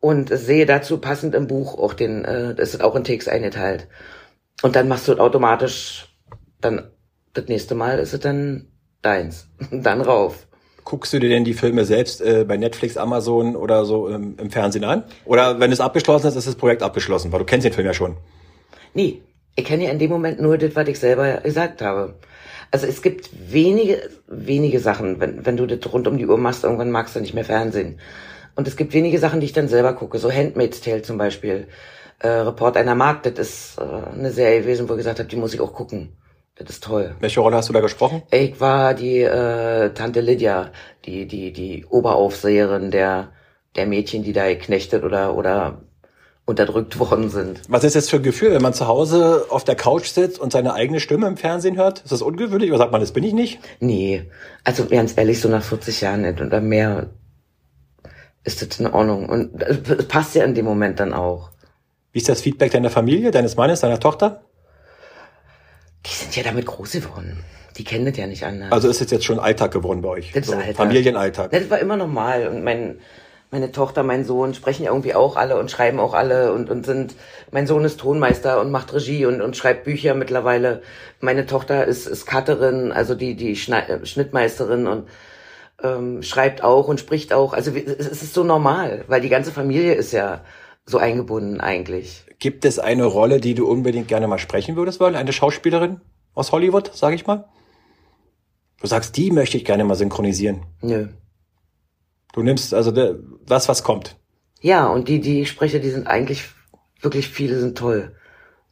und 0.00 0.28
sehe 0.28 0.66
dazu 0.66 0.98
passend 0.98 1.34
im 1.34 1.46
Buch 1.46 1.78
auch 1.78 1.94
den, 1.94 2.24
äh, 2.24 2.54
das 2.54 2.74
ist 2.74 2.82
auch 2.82 2.94
in 2.94 3.04
Text 3.04 3.28
eingeteilt. 3.28 3.88
Und 4.62 4.76
dann 4.76 4.88
machst 4.88 5.08
du 5.08 5.14
automatisch, 5.14 6.14
dann 6.60 6.90
das 7.32 7.48
nächste 7.48 7.74
Mal 7.74 7.98
ist 7.98 8.12
es 8.12 8.20
dann 8.20 8.68
deins. 9.02 9.48
dann 9.70 10.02
rauf. 10.02 10.46
Guckst 10.84 11.12
du 11.12 11.18
dir 11.18 11.28
denn 11.28 11.44
die 11.44 11.54
Filme 11.54 11.84
selbst 11.84 12.20
äh, 12.20 12.44
bei 12.46 12.56
Netflix, 12.56 12.96
Amazon 12.96 13.56
oder 13.56 13.84
so 13.84 14.08
im, 14.08 14.38
im 14.38 14.50
Fernsehen 14.50 14.84
an? 14.84 15.02
Oder 15.24 15.58
wenn 15.58 15.72
es 15.72 15.80
abgeschlossen 15.80 16.28
ist, 16.28 16.36
ist 16.36 16.46
das 16.46 16.54
Projekt 16.54 16.82
abgeschlossen, 16.82 17.32
weil 17.32 17.40
du 17.40 17.44
kennst 17.44 17.64
den 17.64 17.72
Film 17.72 17.86
ja 17.86 17.94
schon. 17.94 18.16
Nee, 18.94 19.22
ich 19.56 19.64
kenne 19.64 19.84
ja 19.84 19.90
in 19.90 19.98
dem 19.98 20.10
Moment 20.10 20.40
nur 20.40 20.58
das, 20.58 20.76
was 20.76 20.86
ich 20.86 20.98
selber 20.98 21.38
gesagt 21.38 21.82
habe. 21.82 22.14
Also 22.70 22.86
es 22.86 23.02
gibt 23.02 23.30
wenige, 23.52 24.10
wenige 24.26 24.80
Sachen, 24.80 25.20
wenn, 25.20 25.46
wenn 25.46 25.56
du 25.56 25.66
das 25.66 25.92
rund 25.92 26.08
um 26.08 26.18
die 26.18 26.26
Uhr 26.26 26.38
machst, 26.38 26.64
irgendwann 26.64 26.90
magst 26.90 27.16
du 27.16 27.20
nicht 27.20 27.34
mehr 27.34 27.44
Fernsehen. 27.44 27.98
Und 28.54 28.66
es 28.66 28.76
gibt 28.76 28.94
wenige 28.94 29.18
Sachen, 29.18 29.40
die 29.40 29.46
ich 29.46 29.52
dann 29.52 29.68
selber 29.68 29.92
gucke, 29.92 30.18
so 30.18 30.32
Handmaid's 30.32 30.80
Tale 30.80 31.02
zum 31.02 31.18
Beispiel. 31.18 31.68
Äh, 32.18 32.28
Report 32.28 32.76
einer 32.76 32.94
Markt, 32.94 33.26
das 33.26 33.38
ist 33.38 33.78
äh, 33.78 33.82
eine 33.82 34.30
Serie 34.30 34.62
gewesen, 34.62 34.88
wo 34.88 34.94
ich 34.94 34.98
gesagt 34.98 35.18
habe, 35.18 35.28
die 35.28 35.36
muss 35.36 35.52
ich 35.52 35.60
auch 35.60 35.74
gucken. 35.74 36.16
Das 36.56 36.70
ist 36.70 36.84
toll. 36.84 37.14
Welche 37.20 37.40
Rolle 37.40 37.56
hast 37.56 37.68
du 37.68 37.74
da 37.74 37.80
gesprochen? 37.80 38.22
Ich 38.30 38.58
war 38.58 38.94
die 38.94 39.20
äh, 39.20 39.90
Tante 39.92 40.22
Lydia, 40.22 40.72
die, 41.04 41.26
die, 41.26 41.52
die 41.52 41.84
Oberaufseherin 41.84 42.90
der, 42.90 43.32
der 43.76 43.86
Mädchen, 43.86 44.22
die 44.22 44.32
da 44.32 44.48
geknechtet 44.48 45.04
oder, 45.04 45.36
oder 45.36 45.82
unterdrückt 46.46 46.98
worden 46.98 47.28
sind. 47.28 47.60
Was 47.68 47.84
ist 47.84 47.96
das 47.96 48.08
für 48.08 48.16
ein 48.16 48.22
Gefühl, 48.22 48.52
wenn 48.52 48.62
man 48.62 48.72
zu 48.72 48.86
Hause 48.86 49.46
auf 49.50 49.64
der 49.64 49.74
Couch 49.74 50.06
sitzt 50.06 50.38
und 50.38 50.52
seine 50.52 50.74
eigene 50.74 51.00
Stimme 51.00 51.26
im 51.26 51.36
Fernsehen 51.36 51.76
hört? 51.76 52.00
Ist 52.00 52.12
das 52.12 52.22
ungewöhnlich 52.22 52.70
oder 52.70 52.78
sagt 52.78 52.92
man, 52.92 53.00
das 53.00 53.12
bin 53.12 53.24
ich 53.24 53.34
nicht? 53.34 53.58
Nee, 53.80 54.30
also 54.62 54.86
ganz 54.86 55.14
ehrlich, 55.16 55.40
so 55.40 55.48
nach 55.48 55.64
40 55.64 56.00
Jahren 56.00 56.22
nicht 56.22 56.40
oder 56.40 56.60
mehr 56.60 57.10
ist 58.44 58.62
das 58.62 58.78
in 58.78 58.86
Ordnung. 58.86 59.28
Und 59.28 59.60
es 59.60 60.06
passt 60.06 60.36
ja 60.36 60.44
in 60.44 60.54
dem 60.54 60.64
Moment 60.64 61.00
dann 61.00 61.12
auch. 61.12 61.50
Wie 62.12 62.20
ist 62.20 62.28
das 62.28 62.40
Feedback 62.40 62.70
deiner 62.70 62.90
Familie, 62.90 63.32
deines 63.32 63.56
Mannes, 63.56 63.80
deiner 63.80 63.98
Tochter? 63.98 64.44
Die 66.06 66.14
sind 66.14 66.36
ja 66.36 66.44
damit 66.44 66.64
groß 66.64 66.92
geworden. 66.92 67.42
Die 67.76 67.82
kennen 67.82 68.06
das 68.06 68.16
ja 68.16 68.26
nicht 68.28 68.44
anders. 68.44 68.70
Also 68.70 68.88
ist 68.88 69.02
es 69.02 69.10
jetzt 69.10 69.24
schon 69.24 69.40
Alltag 69.40 69.72
geworden 69.72 70.00
bei 70.00 70.10
euch? 70.10 70.32
Das 70.32 70.44
ist 70.44 70.50
so 70.50 70.56
Alltag. 70.56 70.76
Familienalltag. 70.76 71.50
Das 71.50 71.68
war 71.68 71.80
immer 71.80 71.96
normal. 71.96 72.46
Und 72.46 72.62
mein, 72.62 73.00
meine 73.50 73.72
Tochter, 73.72 74.02
mein 74.02 74.24
Sohn 74.24 74.54
sprechen 74.54 74.86
irgendwie 74.86 75.14
auch 75.14 75.36
alle 75.36 75.58
und 75.58 75.70
schreiben 75.70 76.00
auch 76.00 76.14
alle 76.14 76.52
und, 76.52 76.68
und 76.68 76.84
sind, 76.84 77.14
mein 77.52 77.66
Sohn 77.66 77.84
ist 77.84 78.00
Tonmeister 78.00 78.60
und 78.60 78.70
macht 78.70 78.92
Regie 78.92 79.26
und, 79.26 79.40
und 79.40 79.56
schreibt 79.56 79.84
Bücher 79.84 80.14
mittlerweile. 80.14 80.82
Meine 81.20 81.46
Tochter 81.46 81.84
ist, 81.84 82.06
ist 82.06 82.26
Cutterin, 82.26 82.92
also 82.92 83.14
die, 83.14 83.36
die 83.36 83.52
äh, 83.52 84.06
Schnittmeisterin 84.06 84.86
und 84.86 85.08
ähm, 85.82 86.22
schreibt 86.22 86.64
auch 86.64 86.88
und 86.88 86.98
spricht 86.98 87.32
auch. 87.32 87.52
Also 87.52 87.70
es 87.72 88.22
ist 88.22 88.34
so 88.34 88.42
normal, 88.42 89.04
weil 89.06 89.20
die 89.20 89.28
ganze 89.28 89.52
Familie 89.52 89.94
ist 89.94 90.12
ja 90.12 90.42
so 90.84 90.98
eingebunden 90.98 91.60
eigentlich. 91.60 92.24
Gibt 92.38 92.64
es 92.64 92.78
eine 92.78 93.04
Rolle, 93.04 93.40
die 93.40 93.54
du 93.54 93.66
unbedingt 93.66 94.08
gerne 94.08 94.26
mal 94.26 94.38
sprechen 94.38 94.76
würdest 94.76 95.00
wollen? 95.00 95.16
Eine 95.16 95.32
Schauspielerin 95.32 96.00
aus 96.34 96.52
Hollywood, 96.52 96.94
sage 96.94 97.14
ich 97.14 97.26
mal? 97.26 97.48
Du 98.80 98.86
sagst, 98.86 99.16
die 99.16 99.30
möchte 99.30 99.56
ich 99.56 99.64
gerne 99.64 99.84
mal 99.84 99.94
synchronisieren. 99.94 100.62
Nö. 100.82 101.08
Du 102.32 102.42
nimmst 102.42 102.74
also 102.74 102.90
das, 102.90 103.68
was 103.68 103.82
kommt. 103.82 104.16
Ja, 104.60 104.86
und 104.86 105.08
die, 105.08 105.20
die 105.20 105.46
Sprecher, 105.46 105.78
die 105.78 105.90
sind 105.90 106.06
eigentlich 106.06 106.44
wirklich 107.00 107.28
viele 107.28 107.58
sind 107.58 107.78
toll. 107.78 108.14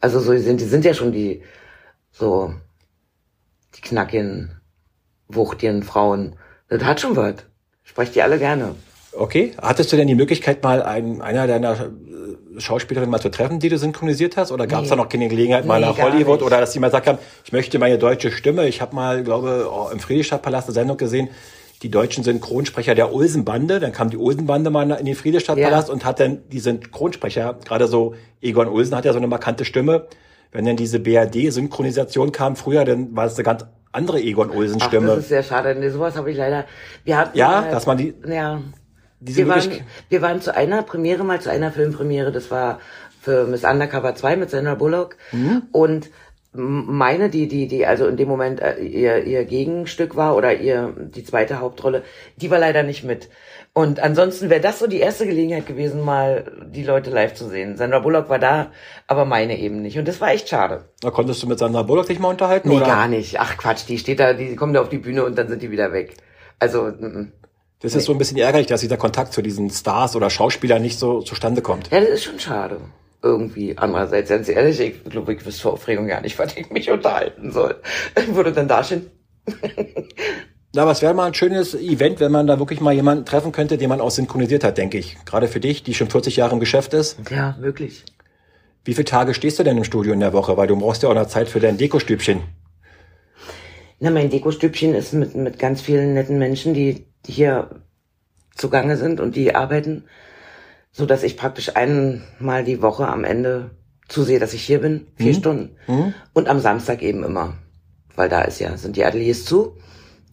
Also 0.01 0.21
so 0.21 0.33
die 0.33 0.39
sind, 0.39 0.61
die 0.61 0.67
sind 0.67 0.85
ja 0.85 0.95
schon 0.95 1.13
die 1.13 1.43
so 2.11 2.55
die 3.77 3.81
knackigen, 3.81 4.61
wuchtigen 5.29 5.83
Frauen. 5.83 6.37
Das 6.69 6.85
hat 6.85 7.01
schon 7.01 7.17
was. 7.17 7.37
Sprecht 7.83 8.15
die 8.15 8.23
alle 8.23 8.39
gerne. 8.39 8.75
Okay. 9.13 9.53
Hattest 9.61 9.93
du 9.93 9.97
denn 9.97 10.09
die 10.09 10.15
Möglichkeit, 10.15 10.63
mal 10.63 10.83
einen, 10.83 11.23
einer 11.23 11.47
deiner 11.47 11.73
äh, 11.81 12.61
Schauspielerinnen 12.61 13.11
mal 13.11 13.21
zu 13.21 13.31
treffen, 13.31 13.61
die 13.61 13.69
du 13.69 13.79
synchronisiert 13.79 14.37
hast? 14.37 14.51
Oder 14.51 14.67
gab 14.67 14.81
es 14.81 14.85
nee. 14.87 14.91
da 14.91 14.97
noch 14.97 15.09
keine 15.09 15.29
Gelegenheit, 15.29 15.67
mal 15.67 15.81
nee, 15.81 15.87
nach 15.87 15.99
Hollywood? 15.99 16.43
Oder 16.43 16.61
dass 16.61 16.73
die 16.73 16.81
mal 16.81 16.89
gesagt 16.89 17.07
haben, 17.07 17.19
ich 17.45 17.53
möchte 17.53 17.79
meine 17.79 17.99
deutsche 17.99 18.33
Stimme. 18.33 18.67
Ich 18.67 18.81
habe 18.81 18.95
mal, 18.95 19.23
glaube 19.23 19.69
oh, 19.71 19.89
im 19.93 20.01
Friedrichstadtpalast 20.01 20.69
eine 20.69 20.75
Sendung 20.75 20.97
gesehen, 20.97 21.29
die 21.85 21.91
deutschen 21.91 22.25
Synchronsprecher 22.25 22.95
der 22.95 23.13
Olsenbande. 23.13 23.79
Dann 23.79 23.93
kam 23.93 24.09
die 24.09 24.17
Olsenbande 24.17 24.71
mal 24.71 24.91
in 24.93 25.05
den 25.05 25.15
Friedrichstadtpalast 25.15 25.89
ja. 25.89 25.95
und 25.95 26.05
hat 26.05 26.19
dann 26.19 26.39
die 26.49 26.59
Synchronsprecher, 26.59 27.59
gerade 27.65 27.87
so 27.87 28.15
Egon 28.41 28.69
Olsen 28.69 28.97
hat 28.97 29.05
ja 29.05 29.13
so 29.13 29.19
eine 29.19 29.27
markante 29.27 29.67
Stimme. 29.67 30.07
Wenn 30.51 30.65
dann 30.65 30.77
diese 30.77 30.99
BRD-Synchronisation 30.99 32.33
kam 32.33 32.57
früher, 32.57 32.85
dann 32.85 33.15
war 33.15 33.27
es 33.27 33.35
eine 33.35 33.45
ganz 33.45 33.67
andere 33.93 34.19
Egon 34.21 34.51
Olsen-Stimme. 34.51 35.09
Das 35.09 35.19
ist 35.19 35.29
sehr 35.29 35.43
schade. 35.43 35.75
Nee, 35.75 35.91
sowas 35.91 36.17
habe 36.17 36.31
ich 36.31 36.39
leider. 36.39 36.65
Wir 37.05 37.19
hatten 37.19 37.37
ja, 37.37 37.61
mal, 37.61 37.71
dass 37.71 37.87
man 37.87 37.99
die. 37.99 38.15
Ja. 38.27 38.63
wir, 39.21 39.49
waren, 39.49 39.71
wir 40.09 40.23
waren 40.23 40.41
zu 40.41 40.55
einer 40.55 40.83
Premiere 40.83 41.23
mal, 41.23 41.41
zu 41.41 41.51
einer 41.51 41.71
Filmpremiere, 41.71 42.33
das 42.33 42.51
war 42.51 42.81
für 43.21 43.47
Miss 43.47 43.65
Undercover 43.65 44.15
2 44.15 44.37
mit 44.37 44.51
Sandra 44.51 44.75
Bullock. 44.75 45.17
Mhm. 45.33 45.63
Und 45.73 46.11
meine, 46.55 47.31
die, 47.31 47.49
die, 47.49 47.67
die 47.67 47.85
also 47.85 48.07
in 48.07 48.17
dem 48.17 48.29
Moment 48.29 48.61
äh, 48.61 48.79
ihr, 48.79 49.25
ihr 49.25 49.45
Gegenstück 49.45 50.15
war 50.15 50.37
oder 50.37 50.55
ihr 50.55 50.95
die 50.97 51.25
zweite 51.25 51.59
Hauptrolle, 51.59 52.05
die 52.37 52.51
war 52.51 52.59
leider 52.59 52.83
nicht 52.85 53.03
mit. 53.03 53.29
Und 53.73 53.99
ansonsten 53.99 54.51
wäre 54.51 54.61
das 54.61 54.79
so 54.79 54.87
die 54.87 55.01
erste 55.01 55.27
Gelegenheit 55.27 55.67
gewesen, 55.67 56.05
mal 56.05 56.45
die 56.73 56.85
Leute 56.85 57.11
live 57.11 57.35
zu 57.35 57.49
sehen. 57.49 57.77
Sandra 57.77 57.99
Bullock 57.99 58.29
war 58.29 58.39
da, 58.39 58.71
aber 59.09 59.25
meine 59.25 59.59
eben 59.59 59.83
nicht. 59.83 59.99
Und 59.99 60.07
das 60.07 60.21
war 60.21 60.31
echt 60.31 60.49
schade. 60.49 60.85
Da 61.01 61.11
konntest 61.11 61.43
du 61.43 61.49
mit 61.49 61.59
Sandra 61.59 61.83
Bullock 61.83 62.07
dich 62.07 62.21
mal 62.21 62.29
unterhalten? 62.29 62.69
Nee, 62.69 62.77
oder? 62.77 62.87
gar 62.87 63.09
nicht. 63.09 63.41
Ach 63.41 63.57
Quatsch, 63.57 63.89
die 63.89 63.99
steht 63.99 64.21
da, 64.21 64.33
die 64.33 64.55
kommen 64.55 64.75
da 64.75 64.81
auf 64.81 64.91
die 64.91 64.99
Bühne 64.99 65.25
und 65.25 65.37
dann 65.37 65.49
sind 65.49 65.61
die 65.61 65.73
wieder 65.73 65.93
weg. 65.93 66.15
Also, 66.61 66.87
m 66.87 67.33
das 67.81 67.93
ist 67.93 67.97
nee. 67.97 68.07
so 68.07 68.13
ein 68.13 68.19
bisschen 68.19 68.39
ärgerlich, 68.39 68.69
dass 68.69 68.81
dieser 68.81 68.97
Kontakt 68.97 69.35
zu 69.35 69.43
diesen 69.43 69.69
Stars 69.69 70.17
oder 70.17 70.31
Schauspielern 70.31 70.81
nicht 70.81 70.99
so 70.99 71.21
zustande 71.21 71.61
kommt. 71.61 71.91
Ja, 71.91 72.01
das 72.01 72.11
ist 72.11 72.25
schon 72.25 72.39
schade 72.39 72.79
irgendwie. 73.25 73.77
Andererseits, 73.77 74.29
ganz 74.29 74.49
ehrlich, 74.49 74.79
ich 74.79 75.05
glaube, 75.05 75.35
ich 75.35 75.45
wüsste 75.45 75.63
vor 75.63 75.73
Aufregung 75.73 76.07
gar 76.07 76.21
nicht, 76.21 76.39
was 76.39 76.57
ich 76.57 76.71
mich 76.71 76.91
unterhalten 76.91 77.51
soll. 77.51 77.77
Ich 78.17 78.35
würde 78.35 78.53
dann 78.53 78.69
da 78.69 78.85
stehen. 78.85 79.11
Na, 80.75 80.83
aber 80.83 80.91
es 80.91 81.03
wäre 81.03 81.15
mal 81.15 81.27
ein 81.27 81.35
schönes 81.35 81.75
Event, 81.75 82.21
wenn 82.21 82.33
man 82.33 82.47
da 82.47 82.59
wirklich 82.59 82.81
mal 82.81 82.93
jemanden 82.93 83.25
treffen 83.25 83.53
könnte, 83.53 83.79
den 83.79 83.89
man 83.89 84.01
auch 84.01 84.11
synchronisiert 84.11 84.65
hat, 84.65 84.77
denke 84.77 84.99
ich. 84.99 85.17
Gerade 85.25 85.49
für 85.49 85.61
dich, 85.61 85.83
die 85.83 85.95
schon 85.95 86.11
40 86.11 86.37
Jahre 86.37 86.53
im 86.53 86.61
Geschäft 86.61 86.95
ist. 86.95 87.19
Ja, 87.31 87.57
wirklich. 87.61 88.05
Wie 88.85 88.95
viele 88.95 89.05
Tage 89.05 89.35
stehst 89.35 89.59
du 89.59 89.63
denn 89.63 89.79
im 89.79 89.85
Studio 89.85 90.13
in 90.13 90.21
der 90.21 90.33
Woche? 90.33 90.57
Weil 90.57 90.67
du 90.67 90.77
brauchst 90.77 91.03
ja 91.03 91.09
auch 91.09 91.15
noch 91.15 91.27
Zeit 91.27 91.49
für 91.49 91.61
dein 91.61 91.79
Dekostübchen. 91.79 92.41
Na, 94.01 94.11
mein 94.11 94.31
Dekostübchen 94.31 94.95
ist 94.95 95.15
mit, 95.15 95.35
mit 95.35 95.59
ganz 95.59 95.81
vielen 95.81 96.13
netten 96.15 96.39
Menschen, 96.39 96.75
die, 96.75 97.07
die 97.27 97.33
hier 97.33 97.71
zugange 98.57 98.97
sind 98.97 99.21
und 99.21 99.37
die 99.37 99.55
arbeiten 99.55 100.05
so 100.95 101.07
dass 101.07 101.25
ich 101.25 101.37
praktisch 101.37 101.75
einmal 101.75 102.63
die 102.63 102.81
Woche 102.81 103.09
am 103.09 103.25
Ende 103.25 103.73
zusehe, 104.09 104.39
dass 104.39 104.55
ich 104.55 104.63
hier 104.63 104.81
bin, 104.81 105.09
vier 105.17 105.33
mhm. 105.33 105.37
Stunden. 105.37 105.77
Mhm. 105.89 106.15
Und 106.33 106.49
am 106.49 106.61
Samstag 106.61 107.03
eben 107.03 107.25
immer, 107.25 107.55
weil 108.15 108.29
da 108.29 108.43
ist 108.43 108.61
ja, 108.61 108.77
sind 108.77 108.97
die 108.97 109.05
Ateliers 109.05 109.45
zu. 109.45 109.77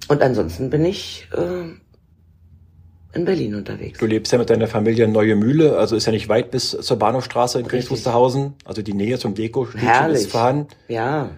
Und 0.08 0.22
ansonsten 0.22 0.70
bin 0.70 0.86
ich 0.86 1.28
äh, 1.34 3.18
in 3.18 3.26
Berlin 3.26 3.56
unterwegs. 3.56 3.98
Du 3.98 4.06
lebst 4.06 4.32
ja 4.32 4.38
mit 4.38 4.52
deiner 4.52 4.68
Familie 4.68 5.06
in 5.06 5.12
Neue 5.12 5.36
Mühle, 5.36 5.78
also 5.78 5.96
ist 5.96 6.06
ja 6.06 6.12
nicht 6.12 6.30
weit 6.30 6.52
bis 6.52 6.70
zur 6.70 6.98
Bahnhofstraße 6.98 7.60
in 7.60 7.68
Königs 7.68 7.90
Wusterhausen. 7.90 8.54
Also 8.64 8.84
die 8.84 8.94
Nähe 8.94 9.18
zum 9.18 9.34
Deko 9.34 9.68
ist 10.12 10.32
vorhanden. 10.32 10.68
Ja. 10.88 11.32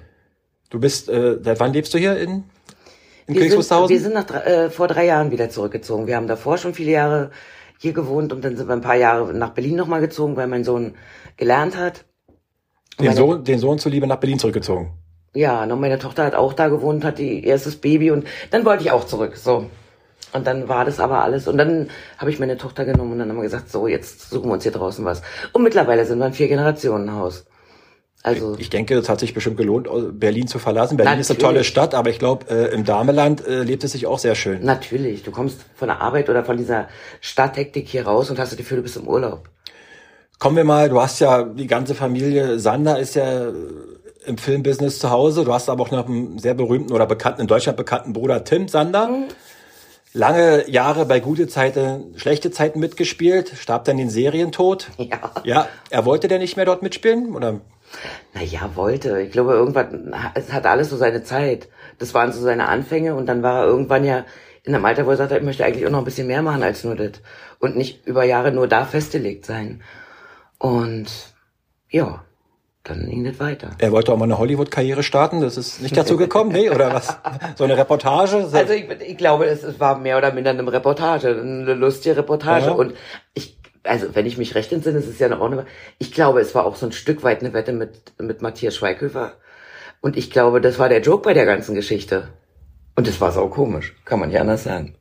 Du 0.69 0.81
bist, 0.81 1.07
äh, 1.07 1.37
seit 1.41 1.61
wann 1.61 1.71
lebst 1.71 1.93
du 1.93 1.97
hier 1.97 2.17
in? 2.17 2.29
in 2.29 2.33
wir 2.33 2.43
sind, 3.25 3.35
Königswusterhausen? 3.35 3.95
wir 3.95 4.01
sind 4.01 4.13
nach, 4.15 4.29
äh, 4.45 4.69
vor 4.69 4.89
drei 4.89 5.05
Jahren 5.05 5.31
wieder 5.31 5.49
zurückgezogen. 5.49 6.07
Wir 6.07 6.17
haben 6.17 6.27
davor 6.27 6.57
schon 6.57 6.73
viele 6.73 6.91
Jahre 6.91 7.31
hier 7.83 7.93
gewohnt 7.93 8.31
und 8.31 8.43
dann 8.45 8.55
sind 8.55 8.67
wir 8.67 8.73
ein 8.73 8.81
paar 8.81 8.95
Jahre 8.95 9.33
nach 9.33 9.49
Berlin 9.49 9.75
nochmal 9.75 9.99
gezogen, 9.99 10.37
weil 10.37 10.47
mein 10.47 10.63
Sohn 10.63 10.95
gelernt 11.37 11.77
hat. 11.77 12.05
den, 12.97 13.07
meine- 13.07 13.17
Sohn, 13.17 13.43
den 13.43 13.59
Sohn 13.59 13.77
zuliebe 13.77 14.07
nach 14.07 14.15
Berlin 14.21 14.39
zurückgezogen. 14.39 14.93
Ja, 15.35 15.63
und 15.63 15.81
meine 15.81 15.99
Tochter 15.99 16.23
hat 16.25 16.33
auch 16.35 16.53
da 16.53 16.69
gewohnt, 16.69 17.03
hat 17.03 17.17
die 17.17 17.43
erstes 17.43 17.75
Baby 17.75 18.11
und 18.11 18.25
dann 18.51 18.63
wollte 18.65 18.83
ich 18.83 18.91
auch 18.91 19.03
zurück. 19.05 19.35
So. 19.35 19.65
Und 20.31 20.47
dann 20.47 20.69
war 20.69 20.85
das 20.85 20.99
aber 21.01 21.23
alles. 21.23 21.47
Und 21.49 21.57
dann 21.57 21.89
habe 22.17 22.31
ich 22.31 22.39
meine 22.39 22.55
Tochter 22.57 22.85
genommen 22.85 23.11
und 23.13 23.19
dann 23.19 23.29
haben 23.29 23.35
wir 23.35 23.43
gesagt, 23.43 23.69
so, 23.69 23.87
jetzt 23.87 24.29
suchen 24.29 24.47
wir 24.49 24.53
uns 24.53 24.63
hier 24.63 24.71
draußen 24.71 25.03
was. 25.03 25.21
Und 25.51 25.63
mittlerweile 25.63 26.05
sind 26.05 26.19
wir 26.19 26.25
ein 26.25 26.33
Vier-Generationen-Haus. 26.33 27.45
Also, 28.25 28.55
Ich 28.57 28.69
denke, 28.69 28.95
es 28.95 29.09
hat 29.09 29.19
sich 29.19 29.33
bestimmt 29.33 29.57
gelohnt, 29.57 29.89
Berlin 30.17 30.47
zu 30.47 30.57
verlassen. 30.57 30.95
Berlin 30.95 31.19
ist 31.19 31.29
eine 31.29 31.37
Natürlich. 31.37 31.55
tolle 31.55 31.63
Stadt, 31.65 31.93
aber 31.93 32.09
ich 32.09 32.19
glaube, 32.19 32.45
äh, 32.49 32.73
im 32.73 32.85
Dameland 32.85 33.45
äh, 33.45 33.63
lebt 33.63 33.83
es 33.83 33.91
sich 33.91 34.07
auch 34.07 34.17
sehr 34.17 34.33
schön. 34.35 34.63
natürlich, 34.63 35.23
du 35.23 35.31
kommst 35.31 35.59
von 35.75 35.89
der 35.89 36.01
Arbeit 36.01 36.29
oder 36.29 36.45
von 36.45 36.55
dieser 36.55 36.87
Stadthektik 37.19 37.89
hier 37.89 38.05
raus 38.05 38.29
und 38.29 38.39
hast 38.39 38.51
das 38.51 38.57
Gefühl, 38.57 38.77
du 38.77 38.83
bist 38.83 38.95
im 38.95 39.09
Urlaub. 39.09 39.49
Kommen 40.39 40.55
wir 40.55 40.63
mal, 40.63 40.87
du 40.87 41.01
hast 41.01 41.19
ja 41.19 41.43
die 41.43 41.67
ganze 41.67 41.95
Familie, 41.95 42.59
Sander 42.59 42.97
ist 42.97 43.15
ja 43.15 43.49
äh, 43.49 43.53
im 44.25 44.37
Filmbusiness 44.37 44.99
zu 44.99 45.09
Hause, 45.09 45.43
du 45.43 45.53
hast 45.53 45.69
aber 45.69 45.83
auch 45.83 45.91
noch 45.91 46.07
einen 46.07 46.39
sehr 46.39 46.53
berühmten 46.53 46.93
oder 46.93 47.05
bekannten, 47.05 47.41
in 47.41 47.47
Deutschland 47.47 47.75
bekannten 47.77 48.13
Bruder 48.13 48.45
Tim 48.45 48.69
Sander. 48.69 49.09
Lange 50.13 50.69
Jahre 50.69 51.05
bei 51.05 51.19
gute 51.19 51.47
Zeiten, 51.47 52.13
schlechte 52.17 52.51
Zeiten 52.51 52.79
mitgespielt, 52.79 53.53
starb 53.57 53.85
dann 53.85 53.97
den 53.97 54.11
Serientod. 54.11 54.89
Ja. 54.97 55.31
Ja, 55.43 55.67
er 55.89 56.05
wollte 56.05 56.27
der 56.27 56.37
nicht 56.37 56.55
mehr 56.55 56.65
dort 56.65 56.83
mitspielen? 56.83 57.35
Oder? 57.35 57.61
Naja, 58.33 58.69
wollte. 58.75 59.21
Ich 59.21 59.31
glaube, 59.31 59.53
irgendwann, 59.53 60.15
es 60.35 60.53
hat 60.53 60.67
alles 60.67 60.91
so 60.91 60.97
seine 60.97 61.23
Zeit. 61.23 61.67
Das 61.97 62.13
waren 62.13 62.31
so 62.31 62.41
seine 62.41 62.67
Anfänge 62.67 63.15
und 63.15 63.25
dann 63.25 63.41
war 63.41 63.61
er 63.61 63.67
irgendwann 63.67 64.03
ja 64.03 64.25
in 64.63 64.75
einem 64.75 64.85
Alter, 64.85 65.05
wo 65.05 65.11
er 65.11 65.17
sagte, 65.17 65.37
ich 65.37 65.43
möchte 65.43 65.65
eigentlich 65.65 65.85
auch 65.85 65.91
noch 65.91 65.99
ein 65.99 66.05
bisschen 66.05 66.27
mehr 66.27 66.41
machen 66.43 66.63
als 66.63 66.83
nur 66.83 66.95
das. 66.95 67.13
Und 67.59 67.75
nicht 67.75 68.05
über 68.05 68.23
Jahre 68.23 68.51
nur 68.51 68.67
da 68.67 68.85
festgelegt 68.85 69.45
sein. 69.45 69.81
Und 70.59 71.07
ja, 71.89 72.23
dann 72.83 73.09
ging 73.09 73.23
das 73.23 73.39
weiter. 73.39 73.71
Er 73.77 73.91
wollte 73.91 74.11
auch 74.11 74.17
mal 74.17 74.25
eine 74.25 74.37
Hollywood-Karriere 74.37 75.03
starten, 75.03 75.39
das 75.41 75.57
ist 75.57 75.81
nicht 75.81 75.95
dazu 75.95 76.17
gekommen, 76.17 76.51
nee, 76.51 76.69
oder 76.69 76.93
was? 76.93 77.17
So 77.55 77.63
eine 77.63 77.77
Reportage? 77.77 78.45
So- 78.47 78.57
Also 78.57 78.73
ich, 78.73 78.89
ich 78.89 79.17
glaube, 79.17 79.45
es, 79.45 79.63
es 79.63 79.79
war 79.79 79.97
mehr 79.99 80.17
oder 80.17 80.33
minder 80.33 80.49
eine 80.49 80.69
Reportage, 80.71 81.29
eine 81.29 81.73
lustige 81.75 82.17
Reportage. 82.17 82.65
Ja. 82.67 82.71
Und 82.73 82.93
ich, 83.33 83.57
also 83.83 84.13
wenn 84.15 84.25
ich 84.25 84.37
mich 84.37 84.55
recht 84.55 84.71
entsinne, 84.73 84.99
es 84.99 85.07
ist 85.07 85.19
ja 85.19 85.29
noch 85.29 85.41
eine, 85.41 85.65
ich 85.97 86.11
glaube, 86.11 86.41
es 86.41 86.53
war 86.55 86.65
auch 86.65 86.75
so 86.75 86.85
ein 86.85 86.91
Stück 86.91 87.23
weit 87.23 87.39
eine 87.41 87.53
Wette 87.53 87.71
mit, 87.71 88.13
mit 88.19 88.41
Matthias 88.41 88.75
Schweighöfer. 88.75 89.33
Und 90.01 90.17
ich 90.17 90.29
glaube, 90.29 90.59
das 90.59 90.77
war 90.77 90.89
der 90.89 90.99
Joke 91.01 91.23
bei 91.23 91.33
der 91.33 91.45
ganzen 91.45 91.75
Geschichte. 91.75 92.27
Und 92.95 93.07
das 93.07 93.21
war 93.21 93.31
sau 93.31 93.47
komisch, 93.47 93.95
kann 94.03 94.19
man 94.19 94.29
nicht 94.29 94.39
anders 94.41 94.65
sagen. 94.65 94.95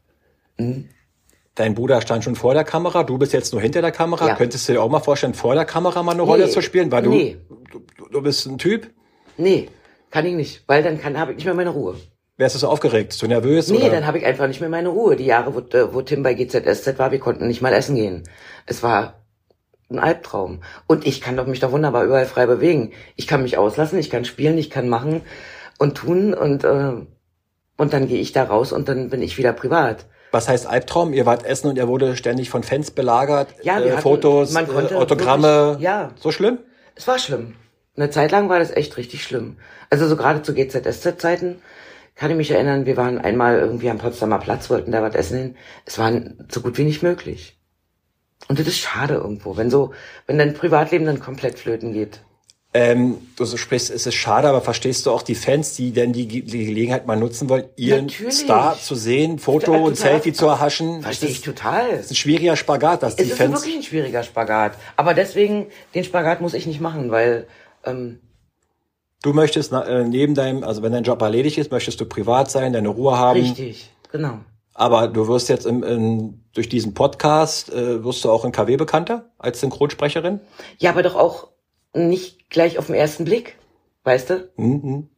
Dein 1.55 1.75
Bruder 1.75 2.01
stand 2.01 2.25
schon 2.25 2.35
vor 2.35 2.55
der 2.55 2.65
Kamera, 2.65 3.03
du 3.05 3.19
bist 3.19 3.33
jetzt 3.35 3.53
nur 3.53 3.61
hinter 3.61 3.83
der 3.83 3.93
Kamera. 3.93 4.29
Ja. 4.29 4.35
Könntest 4.37 4.69
du 4.69 4.73
dir 4.73 4.83
auch 4.83 4.88
mal 4.88 5.01
vorstellen, 5.01 5.35
vor 5.35 5.55
der 5.55 5.67
Kamera 5.67 6.03
mal 6.03 6.12
eine 6.12 6.23
Rolle 6.23 6.47
Nee. 6.47 6.51
zu 6.51 6.62
spielen? 6.62 6.91
Weil 6.91 7.03
du, 7.03 7.11
Nee. 7.11 7.37
du, 7.71 7.83
du 8.11 8.23
bist 8.23 8.47
ein 8.47 8.57
Typ. 8.59 8.91
Nee, 9.37 9.69
kann 10.11 10.25
ich 10.25 10.35
nicht, 10.35 10.65
weil 10.67 10.83
dann 10.83 10.99
kann 11.01 11.19
habe 11.19 11.33
ich 11.33 11.37
nicht 11.37 11.45
mehr 11.45 11.55
meine 11.55 11.71
Ruhe. 11.71 11.97
Wärst 12.38 12.55
du 12.55 12.59
so 12.61 12.69
aufgeregt, 12.69 13.12
zu 13.12 13.27
nervös? 13.27 13.69
Nee, 13.69 13.77
oder? 13.79 13.91
dann 13.91 14.07
habe 14.07 14.17
ich 14.19 14.25
einfach 14.25 14.49
nicht 14.49 14.61
mehr 14.61 14.71
meine 14.71 14.88
Ruhe. 14.88 15.17
Die 15.17 15.27
Jahre, 15.27 15.55
wo, 15.55 15.61
äh, 15.77 15.93
wo 15.95 16.01
Tim 16.01 16.23
bei 16.23 16.33
GZSZ 16.33 16.99
war, 16.99 17.12
wir 17.12 17.19
konnten 17.19 17.47
nicht 17.47 17.61
mal 17.61 17.73
essen 17.75 17.97
gehen. 17.97 18.23
Es 18.65 18.83
war 18.83 19.21
ein 19.91 19.99
Albtraum. 19.99 20.62
Und 20.87 21.07
ich 21.07 21.21
kann 21.21 21.37
doch 21.37 21.47
mich 21.47 21.61
da 21.61 21.71
wunderbar 21.71 22.05
überall 22.05 22.25
frei 22.25 22.47
bewegen. 22.47 22.93
Ich 23.17 23.27
kann 23.27 23.43
mich 23.43 23.59
auslassen, 23.59 23.99
ich 23.99 24.09
kann 24.09 24.25
spielen, 24.25 24.57
ich 24.57 24.71
kann 24.71 24.88
machen 24.88 25.21
und 25.79 25.97
tun 25.99 26.33
und 26.33 26.65
äh, 26.65 26.93
und 27.77 27.93
dann 27.93 28.09
gehe 28.09 28.21
ich 28.21 28.33
da 28.33 28.45
raus 28.45 28.73
und 28.73 28.88
dann 28.88 29.11
bin 29.11 29.21
ich 29.23 29.37
wieder 29.37 29.53
privat. 29.53 30.07
Was 30.33 30.49
heißt 30.49 30.66
Albtraum? 30.66 31.12
Ihr 31.12 31.27
wart 31.27 31.45
essen 31.45 31.68
und 31.68 31.79
er 31.79 31.87
wurde 31.88 32.16
ständig 32.16 32.51
von 32.51 32.62
Fans 32.62 32.90
belagert. 32.90 33.55
Ja, 33.62 33.79
wir 33.79 33.87
äh, 33.87 33.90
hatten- 33.92 34.03
Fotos, 34.03 34.53
man 34.53 34.66
konnte 34.66 34.95
äh, 34.95 34.97
Autogramme. 34.99 35.47
wirklich- 35.47 35.85
ja. 35.85 36.11
So 36.18 36.33
schlimm? 36.33 36.59
Es 36.97 37.07
war 37.07 37.18
schlimm. 37.18 37.55
Eine 37.97 38.11
Zeit 38.11 38.33
lang 38.33 38.49
war 38.49 38.59
das 38.59 38.71
echt 38.71 38.97
richtig 38.97 39.23
schlimm. 39.23 39.59
Also 39.90 40.09
so 40.09 40.16
gerade 40.16 40.42
zu 40.42 40.55
GZSZ-Zeiten 40.55 41.61
kann 42.14 42.31
ich 42.31 42.37
mich 42.37 42.51
erinnern, 42.51 42.87
wir 42.87 42.97
waren 42.97 43.18
einmal 43.18 43.59
irgendwie 43.59 43.90
am 43.90 43.99
Potsdamer 43.99 44.38
Platz, 44.38 44.71
wollten 44.71 44.92
da 44.92 45.03
was 45.03 45.14
essen 45.14 45.38
hin. 45.38 45.57
Es 45.85 45.99
war 45.99 46.11
so 46.51 46.61
gut 46.62 46.79
wie 46.79 46.85
nicht 46.85 47.03
möglich. 47.03 47.59
Und 48.49 48.59
das 48.59 48.66
ist 48.66 48.79
schade 48.79 49.14
irgendwo, 49.14 49.57
wenn 49.57 49.71
so, 49.71 49.92
wenn 50.27 50.38
dein 50.38 50.55
Privatleben 50.55 51.07
dann 51.07 51.21
komplett 51.21 51.59
flöten 51.59 51.92
geht. 51.92 52.21
Ähm, 52.75 53.19
du 53.37 53.45
sprichst, 53.45 53.91
es 53.91 54.07
ist 54.07 54.15
schade, 54.15 54.49
aber 54.49 54.63
verstehst 54.63 55.05
du 55.05 55.11
auch 55.11 55.21
die 55.21 55.35
Fans, 55.35 55.77
die 55.77 55.93
denn 55.93 56.15
die, 56.15 56.27
Ge- 56.27 56.41
die 56.41 56.65
Gelegenheit 56.65 57.07
mal 57.07 57.17
nutzen 57.19 57.51
wollen, 57.51 57.65
ihren 57.77 58.07
Natürlich. 58.07 58.35
Star 58.35 58.79
zu 58.79 58.95
sehen, 58.95 59.39
Foto 59.39 59.73
Ja, 59.75 59.79
und 59.81 59.97
total. 59.99 60.13
Selfie 60.13 60.33
zu 60.33 60.47
erhaschen? 60.47 61.03
Verstehe 61.03 61.29
das 61.29 61.39
ich 61.39 61.39
ist, 61.41 61.45
total. 61.45 61.91
das 61.91 62.01
ist 62.07 62.13
ein 62.13 62.17
schwieriger 62.17 62.57
Spagat, 62.57 63.03
dass 63.03 63.11
Es 63.13 63.17
die 63.17 63.23
ist 63.25 63.37
Fans. 63.37 63.53
wirklich 63.53 63.77
ein 63.77 63.83
schwieriger 63.83 64.23
Spagat. 64.23 64.73
Aber 64.97 65.13
deswegen, 65.13 65.67
den 65.95 66.03
Spagat 66.05 66.41
muss 66.41 66.55
ich 66.55 66.67
nicht 66.67 66.81
machen, 66.81 67.11
weil 67.11 67.47
ähm, 67.85 68.21
Du 69.23 69.33
möchtest 69.35 69.71
äh, 69.73 70.05
neben 70.05 70.35
deinem, 70.35 70.65
also 70.65 70.83
wenn 70.83 70.93
dein 70.93 71.05
Job 71.05 71.21
erledigt 71.23 71.59
ist, 71.59 71.71
möchtest 71.71 72.01
du 72.01 72.07
privat 72.07 72.51
sein, 72.51 72.73
deine 72.73 72.89
Ruhe 72.89 73.17
haben. 73.19 73.39
richtig, 73.39 73.91
genau. 74.11 74.39
Aber 74.75 75.07
du 75.09 75.29
wirst 75.29 75.51
jetzt 75.51 75.67
im, 75.67 75.83
in, 75.85 76.43
durch 76.55 76.69
diesen 76.71 76.95
Podcast, 76.95 77.71
äh, 77.71 78.03
wirst 78.03 78.25
du 78.25 78.31
auch 78.31 78.45
in 78.47 78.51
KW 78.53 78.77
bekannter 78.79 79.31
als 79.39 79.61
Synchronsprecherin? 79.61 80.41
Ja, 80.79 80.91
aber 80.91 81.03
doch 81.03 81.15
auch 81.15 81.49
nicht 81.95 82.51
gleich 82.51 82.79
auf 82.79 82.87
den 82.87 82.95
ersten 82.95 83.25
Blick. 83.25 83.57
Weißt 84.05 84.31
du? 84.31 84.51
Mhm. 84.57 85.09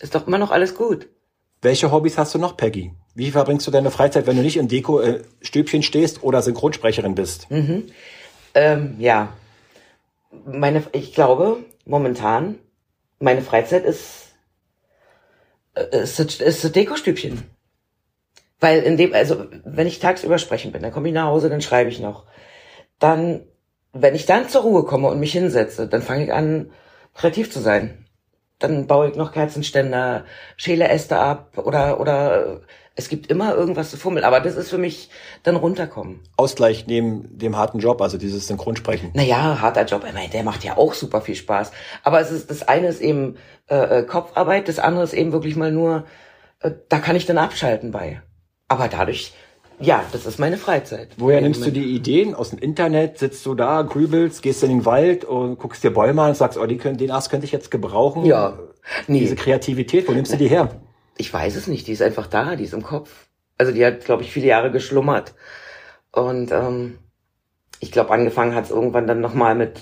Ist 0.00 0.14
doch 0.14 0.26
immer 0.26 0.38
noch 0.38 0.50
alles 0.50 0.74
gut. 0.74 1.08
Welche 1.60 1.92
Hobbys 1.92 2.18
hast 2.18 2.34
du 2.34 2.38
noch, 2.38 2.56
Peggy? 2.56 2.92
Wie 3.14 3.30
verbringst 3.30 3.66
du 3.66 3.70
deine 3.70 3.90
Freizeit, 3.90 4.26
wenn 4.26 4.36
du 4.36 4.42
nicht 4.42 4.56
im 4.56 4.68
Deko-Stübchen 4.68 5.82
stehst 5.82 6.22
oder 6.22 6.42
Synchronsprecherin 6.42 7.14
bist? 7.14 7.46
Ähm, 8.54 8.96
ja. 8.98 9.34
Meine, 10.46 10.82
ich 10.92 11.14
glaube, 11.14 11.58
momentan, 11.84 12.58
meine 13.18 13.42
Freizeit 13.42 13.84
ist, 13.84 14.32
äh, 15.74 16.02
ist, 16.02 16.18
ist 16.18 16.64
das 16.64 16.72
Dekostübchen. 16.72 17.42
Weil 18.58 18.82
in 18.82 18.96
dem, 18.96 19.12
also, 19.12 19.46
wenn 19.64 19.86
ich 19.86 19.98
tagsüber 19.98 20.38
sprechen 20.38 20.72
bin, 20.72 20.82
dann 20.82 20.92
komme 20.92 21.08
ich 21.08 21.14
nach 21.14 21.26
Hause, 21.26 21.50
dann 21.50 21.60
schreibe 21.60 21.90
ich 21.90 22.00
noch. 22.00 22.24
Dann, 22.98 23.44
wenn 23.92 24.14
ich 24.14 24.26
dann 24.26 24.48
zur 24.48 24.62
Ruhe 24.62 24.84
komme 24.84 25.08
und 25.08 25.20
mich 25.20 25.32
hinsetze, 25.32 25.86
dann 25.86 26.02
fange 26.02 26.24
ich 26.24 26.32
an, 26.32 26.70
kreativ 27.14 27.50
zu 27.50 27.60
sein. 27.60 28.06
Dann 28.58 28.86
baue 28.86 29.10
ich 29.10 29.16
noch 29.16 29.32
Kerzenständer, 29.32 30.24
schäle 30.56 30.88
Äste 30.88 31.18
ab 31.18 31.58
oder, 31.58 32.00
oder, 32.00 32.62
es 32.94 33.08
gibt 33.08 33.28
immer 33.28 33.54
irgendwas 33.54 33.90
zu 33.90 33.96
fummeln. 33.96 34.24
Aber 34.24 34.40
das 34.40 34.56
ist 34.56 34.70
für 34.70 34.78
mich 34.78 35.08
dann 35.42 35.56
runterkommen. 35.56 36.20
Ausgleich 36.36 36.86
neben 36.86 37.38
dem 37.38 37.56
harten 37.56 37.78
Job, 37.78 38.00
also 38.00 38.18
dieses 38.18 38.46
Synchronsprechen. 38.46 39.10
Naja, 39.14 39.60
harter 39.60 39.84
Job, 39.84 40.04
ich 40.06 40.12
meine, 40.12 40.28
der 40.28 40.42
macht 40.42 40.64
ja 40.64 40.76
auch 40.76 40.94
super 40.94 41.20
viel 41.20 41.34
Spaß. 41.34 41.72
Aber 42.02 42.20
es 42.20 42.30
ist, 42.30 42.50
das 42.50 42.66
eine 42.68 42.88
ist 42.88 43.00
eben 43.00 43.36
äh, 43.68 44.00
äh, 44.00 44.02
Kopfarbeit, 44.04 44.68
das 44.68 44.78
andere 44.78 45.04
ist 45.04 45.14
eben 45.14 45.32
wirklich 45.32 45.56
mal 45.56 45.72
nur, 45.72 46.04
äh, 46.60 46.72
da 46.88 46.98
kann 46.98 47.16
ich 47.16 47.26
dann 47.26 47.38
abschalten 47.38 47.90
bei. 47.92 48.20
Aber 48.68 48.88
dadurch, 48.88 49.32
ja, 49.82 50.04
das 50.12 50.26
ist 50.26 50.38
meine 50.38 50.56
Freizeit. 50.56 51.10
Woher 51.16 51.40
nimmst 51.40 51.60
du 51.62 51.66
mit- 51.66 51.76
die 51.76 51.94
Ideen? 51.94 52.34
Aus 52.34 52.50
dem 52.50 52.58
Internet? 52.58 53.18
Sitzt 53.18 53.44
du 53.46 53.54
da, 53.54 53.82
grübelst, 53.82 54.42
gehst 54.42 54.62
in 54.62 54.70
den 54.70 54.84
Wald 54.84 55.24
und 55.24 55.58
guckst 55.58 55.82
dir 55.84 55.90
Bäume 55.92 56.22
an 56.22 56.28
und 56.30 56.36
sagst, 56.36 56.58
oh, 56.58 56.66
die 56.66 56.76
können, 56.78 56.98
den 56.98 57.10
Ast 57.10 57.30
könnte 57.30 57.44
ich 57.46 57.52
jetzt 57.52 57.70
gebrauchen? 57.70 58.24
Ja. 58.24 58.58
Nee. 59.06 59.20
Diese 59.20 59.36
Kreativität, 59.36 60.08
wo 60.08 60.12
nimmst 60.12 60.32
du 60.32 60.36
die 60.36 60.48
her? 60.48 60.80
Ich 61.18 61.32
weiß 61.32 61.56
es 61.56 61.66
nicht, 61.66 61.86
die 61.86 61.92
ist 61.92 62.02
einfach 62.02 62.26
da, 62.26 62.56
die 62.56 62.64
ist 62.64 62.74
im 62.74 62.82
Kopf. 62.82 63.28
Also 63.58 63.72
die 63.72 63.84
hat, 63.84 64.04
glaube 64.04 64.22
ich, 64.22 64.32
viele 64.32 64.46
Jahre 64.46 64.70
geschlummert. 64.72 65.34
Und 66.10 66.50
ähm, 66.50 66.98
ich 67.80 67.92
glaube, 67.92 68.10
angefangen 68.10 68.54
hat 68.54 68.64
es 68.64 68.70
irgendwann 68.70 69.06
dann 69.06 69.20
nochmal 69.20 69.54
mit, 69.54 69.80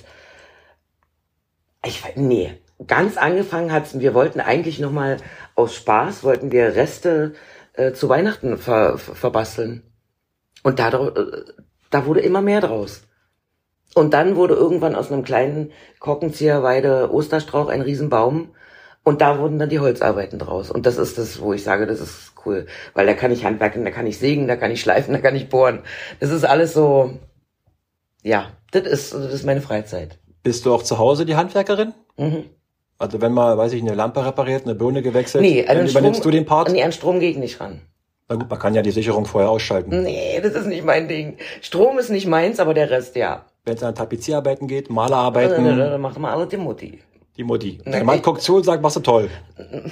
ich 1.85 2.05
weiß, 2.05 2.13
nee, 2.17 2.53
ganz 2.87 3.17
angefangen 3.17 3.73
hat's. 3.73 3.99
wir 3.99 4.15
wollten 4.15 4.41
eigentlich 4.41 4.79
nochmal 4.81 5.17
aus 5.55 5.75
Spaß, 5.75 6.25
wollten 6.25 6.53
wir 6.53 6.75
Reste 6.77 7.35
äh, 7.75 7.93
zu 7.93 8.09
Weihnachten 8.09 8.59
ver, 8.59 8.99
ver, 8.99 9.15
verbasteln. 9.15 9.83
Und 10.63 10.79
da, 10.79 10.89
äh, 10.89 11.45
da 11.91 12.07
wurde 12.07 12.21
immer 12.21 12.43
mehr 12.43 12.61
draus. 12.61 13.03
Und 13.95 14.15
dann 14.15 14.37
wurde 14.37 14.55
irgendwann 14.55 14.95
aus 14.95 15.11
einem 15.11 15.25
kleinen 15.25 15.73
Korkenzieherweide 15.99 17.13
Osterstrauch 17.13 17.69
ein 17.69 17.81
Riesenbaum. 17.81 18.51
Und 19.03 19.21
da 19.21 19.39
wurden 19.39 19.59
dann 19.59 19.71
die 19.71 19.81
Holzarbeiten 19.81 20.39
draus. 20.39 20.71
Und 20.71 20.87
das 20.87 20.99
ist 20.99 21.19
das, 21.19 21.41
wo 21.41 21.53
ich 21.53 21.65
sage, 21.65 21.87
das 21.87 22.01
ist 22.01 22.33
cool. 22.45 22.67
Weil 22.95 23.07
da 23.07 23.15
kann 23.15 23.33
ich 23.33 23.45
handwerken, 23.45 23.85
da 23.85 23.91
kann 23.91 24.07
ich 24.07 24.19
sägen, 24.19 24.47
da 24.47 24.57
kann 24.57 24.71
ich 24.71 24.81
schleifen, 24.81 25.13
da 25.15 25.21
kann 25.21 25.37
ich 25.37 25.49
bohren. 25.49 25.81
Das 26.21 26.31
ist 26.31 26.45
alles 26.45 26.75
so, 26.75 27.19
ja, 28.23 28.51
das 28.73 28.83
ist, 28.87 29.15
das 29.15 29.33
ist 29.33 29.47
meine 29.47 29.63
Freizeit. 29.63 30.19
Bist 30.43 30.65
du 30.65 30.73
auch 30.73 30.83
zu 30.83 30.99
Hause 30.99 31.27
die 31.27 31.37
Handwerkerin? 31.37 31.93
Mhm. 32.17 32.45
Also 32.99 33.21
wenn 33.23 33.33
mal, 33.33 33.57
weiß 33.57 33.73
ich, 33.73 33.81
eine 33.81 33.95
Lampe 33.95 34.25
repariert, 34.25 34.65
eine 34.65 34.75
Birne 34.75 35.03
gewechselt, 35.03 35.43
Nee, 35.43 35.63
dann 35.63 35.79
an 35.79 35.85
den 35.85 35.91
übernimmst 35.91 36.21
Strom, 36.21 36.33
du 36.33 36.37
den 36.37 36.47
Part? 36.47 36.71
Nee, 36.71 36.83
an 36.83 36.93
Strom 36.93 37.19
gehe 37.19 37.31
ich 37.31 37.39
nicht 37.39 37.59
ran. 37.61 37.81
Na 38.31 38.37
gut, 38.37 38.49
man 38.49 38.59
kann 38.61 38.75
ja 38.75 38.83
die 38.83 38.93
Sicherung 38.93 39.25
vorher 39.27 39.51
ausschalten. 39.51 40.03
Nee, 40.05 40.41
das 40.41 40.53
ist 40.55 40.67
nicht 40.67 40.85
mein 40.85 41.09
Ding. 41.09 41.37
Strom 41.63 41.99
ist 41.99 42.11
nicht 42.11 42.29
meins, 42.29 42.61
aber 42.61 42.75
der 42.75 42.89
Rest 42.89 43.17
ja. 43.17 43.45
Wenn 43.65 43.75
es 43.77 43.83
an 43.83 43.93
Tapezierarbeiten 43.97 44.69
geht, 44.69 44.87
Dann 44.89 44.95
Malerarbeiten, 44.95 46.01
macht 46.01 46.17
mal 46.19 46.33
alle 46.33 46.47
die 46.47 46.57
Mutti. 46.57 47.01
Die 47.37 47.43
Mutti. 47.43 47.79
Der 47.85 48.05
Mann 48.05 48.23
guckt 48.23 48.41
zu 48.41 48.57
und 48.57 48.63
sagt, 48.65 48.83
machst 48.83 48.97
du 48.97 49.01
toll. 49.01 49.29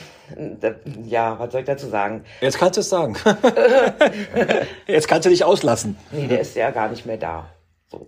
Ja, 1.07 1.39
was 1.39 1.51
soll 1.51 1.63
ich 1.63 1.67
dazu 1.67 1.87
sagen? 1.89 2.23
Jetzt 2.43 2.59
kannst 2.59 2.77
du 2.77 2.81
es 2.83 2.89
sagen. 2.91 3.17
Jetzt 4.87 5.09
kannst 5.09 5.25
du 5.27 5.31
dich 5.31 5.43
auslassen. 5.43 5.97
Nee, 6.13 6.27
der 6.29 6.41
ist 6.41 6.55
ja 6.55 6.71
gar 6.71 6.91
nicht 6.91 7.07
mehr 7.07 7.17
da. 7.17 7.49
So. 7.91 8.07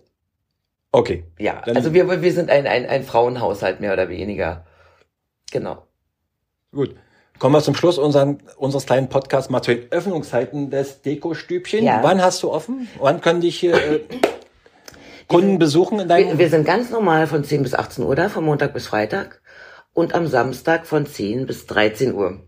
Okay. 0.92 1.24
Ja, 1.38 1.62
Dann- 1.64 1.76
also 1.76 1.92
wir, 1.94 2.22
wir 2.22 2.32
sind 2.32 2.50
ein, 2.50 2.66
ein, 2.66 2.86
ein 2.86 3.02
Frauenhaushalt 3.02 3.80
mehr 3.80 3.94
oder 3.94 4.08
weniger. 4.10 4.64
Genau. 5.50 5.86
Gut. 6.72 6.94
Kommen 7.40 7.54
wir 7.54 7.62
zum 7.62 7.74
Schluss 7.74 7.96
unseren, 7.96 8.38
unseres 8.58 8.84
kleinen 8.84 9.08
Podcasts 9.08 9.48
mal 9.48 9.62
zu 9.62 9.74
den 9.74 9.90
Öffnungszeiten 9.90 10.68
des 10.68 11.00
Dekostübchen. 11.00 11.82
Ja. 11.82 12.00
Wann 12.02 12.22
hast 12.22 12.42
du 12.42 12.52
offen? 12.52 12.86
Wann 13.00 13.22
können 13.22 13.40
dich 13.40 13.58
hier 13.58 13.74
äh, 13.74 14.00
Kunden 15.26 15.58
besuchen 15.58 15.98
in 16.00 16.06
deinem 16.06 16.28
Wir, 16.28 16.38
wir 16.38 16.50
sind 16.50 16.66
ganz 16.66 16.90
normal 16.90 17.26
von 17.26 17.42
10 17.42 17.62
bis 17.62 17.74
18 17.74 18.04
Uhr 18.04 18.14
da, 18.14 18.28
von 18.28 18.44
Montag 18.44 18.74
bis 18.74 18.88
Freitag. 18.88 19.40
Und 19.94 20.14
am 20.14 20.26
Samstag 20.26 20.86
von 20.86 21.06
10 21.06 21.46
bis 21.46 21.66
13 21.66 22.12
Uhr. 22.14 22.40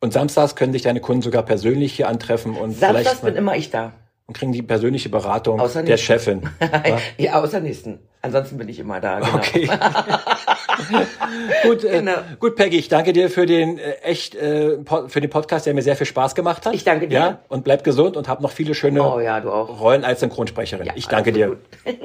Und 0.00 0.12
samstags 0.12 0.56
können 0.56 0.72
dich 0.72 0.82
deine 0.82 1.00
Kunden 1.00 1.22
sogar 1.22 1.44
persönlich 1.44 1.94
hier 1.94 2.08
antreffen 2.08 2.56
und 2.56 2.72
Samstags 2.72 3.10
vielleicht 3.10 3.22
bin 3.22 3.36
immer 3.36 3.56
ich 3.56 3.70
da. 3.70 3.92
und 4.26 4.36
kriegen 4.36 4.50
die 4.50 4.62
persönliche 4.62 5.10
Beratung 5.10 5.62
der. 5.86 5.96
Chefin. 5.96 6.42
Ja? 6.60 6.98
ja, 7.18 7.40
außer 7.40 7.60
nächsten. 7.60 8.00
Ansonsten 8.20 8.58
bin 8.58 8.68
ich 8.68 8.80
immer 8.80 9.00
da. 9.00 9.20
Genau. 9.20 9.36
Okay. 9.36 9.70
gut, 11.62 11.84
äh, 11.84 11.98
Genau. 11.98 12.12
gut, 12.38 12.56
Peggy, 12.56 12.78
ich 12.78 12.88
danke 12.88 13.12
dir 13.12 13.30
für 13.30 13.46
den 13.46 13.78
äh, 13.78 13.92
echt 14.02 14.34
äh, 14.34 14.78
für 15.08 15.20
den 15.20 15.30
Podcast, 15.30 15.66
der 15.66 15.74
mir 15.74 15.82
sehr 15.82 15.96
viel 15.96 16.06
Spaß 16.06 16.34
gemacht 16.34 16.66
hat. 16.66 16.74
Ich 16.74 16.84
danke 16.84 17.08
dir. 17.08 17.18
Ja, 17.18 17.38
und 17.48 17.64
bleib 17.64 17.84
gesund 17.84 18.16
und 18.16 18.28
hab 18.28 18.40
noch 18.40 18.50
viele 18.50 18.74
schöne 18.74 19.02
Oh 19.02 19.20
ja. 19.20 19.38
Rollen 19.38 20.04
als 20.04 20.20
Synchronsprecherin. 20.20 20.86
Ja, 20.86 20.92
ich 20.96 21.06
danke 21.08 21.32
dir. 21.32 21.56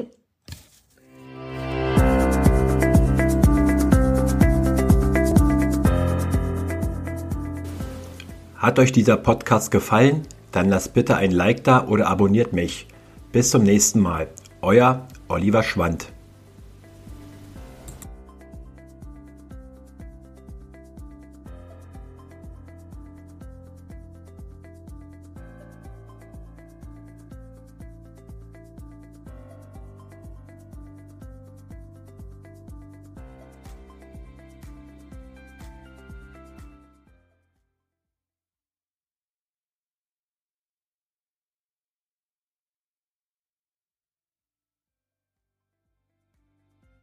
Hat 8.57 8.79
euch 8.79 8.91
dieser 8.91 9.17
Podcast 9.17 9.71
gefallen? 9.71 10.23
Dann 10.51 10.69
lasst 10.69 10.93
bitte 10.93 11.17
ein 11.17 11.31
Like 11.31 11.63
da 11.63 11.87
oder 11.87 12.07
abonniert 12.07 12.53
mich. 12.53 12.87
Bis 13.31 13.49
zum 13.49 13.63
nächsten 13.63 13.99
Mal. 13.99 14.27
Euer 14.61 15.07
Oliver 15.27 15.63
Schwand. 15.63 16.13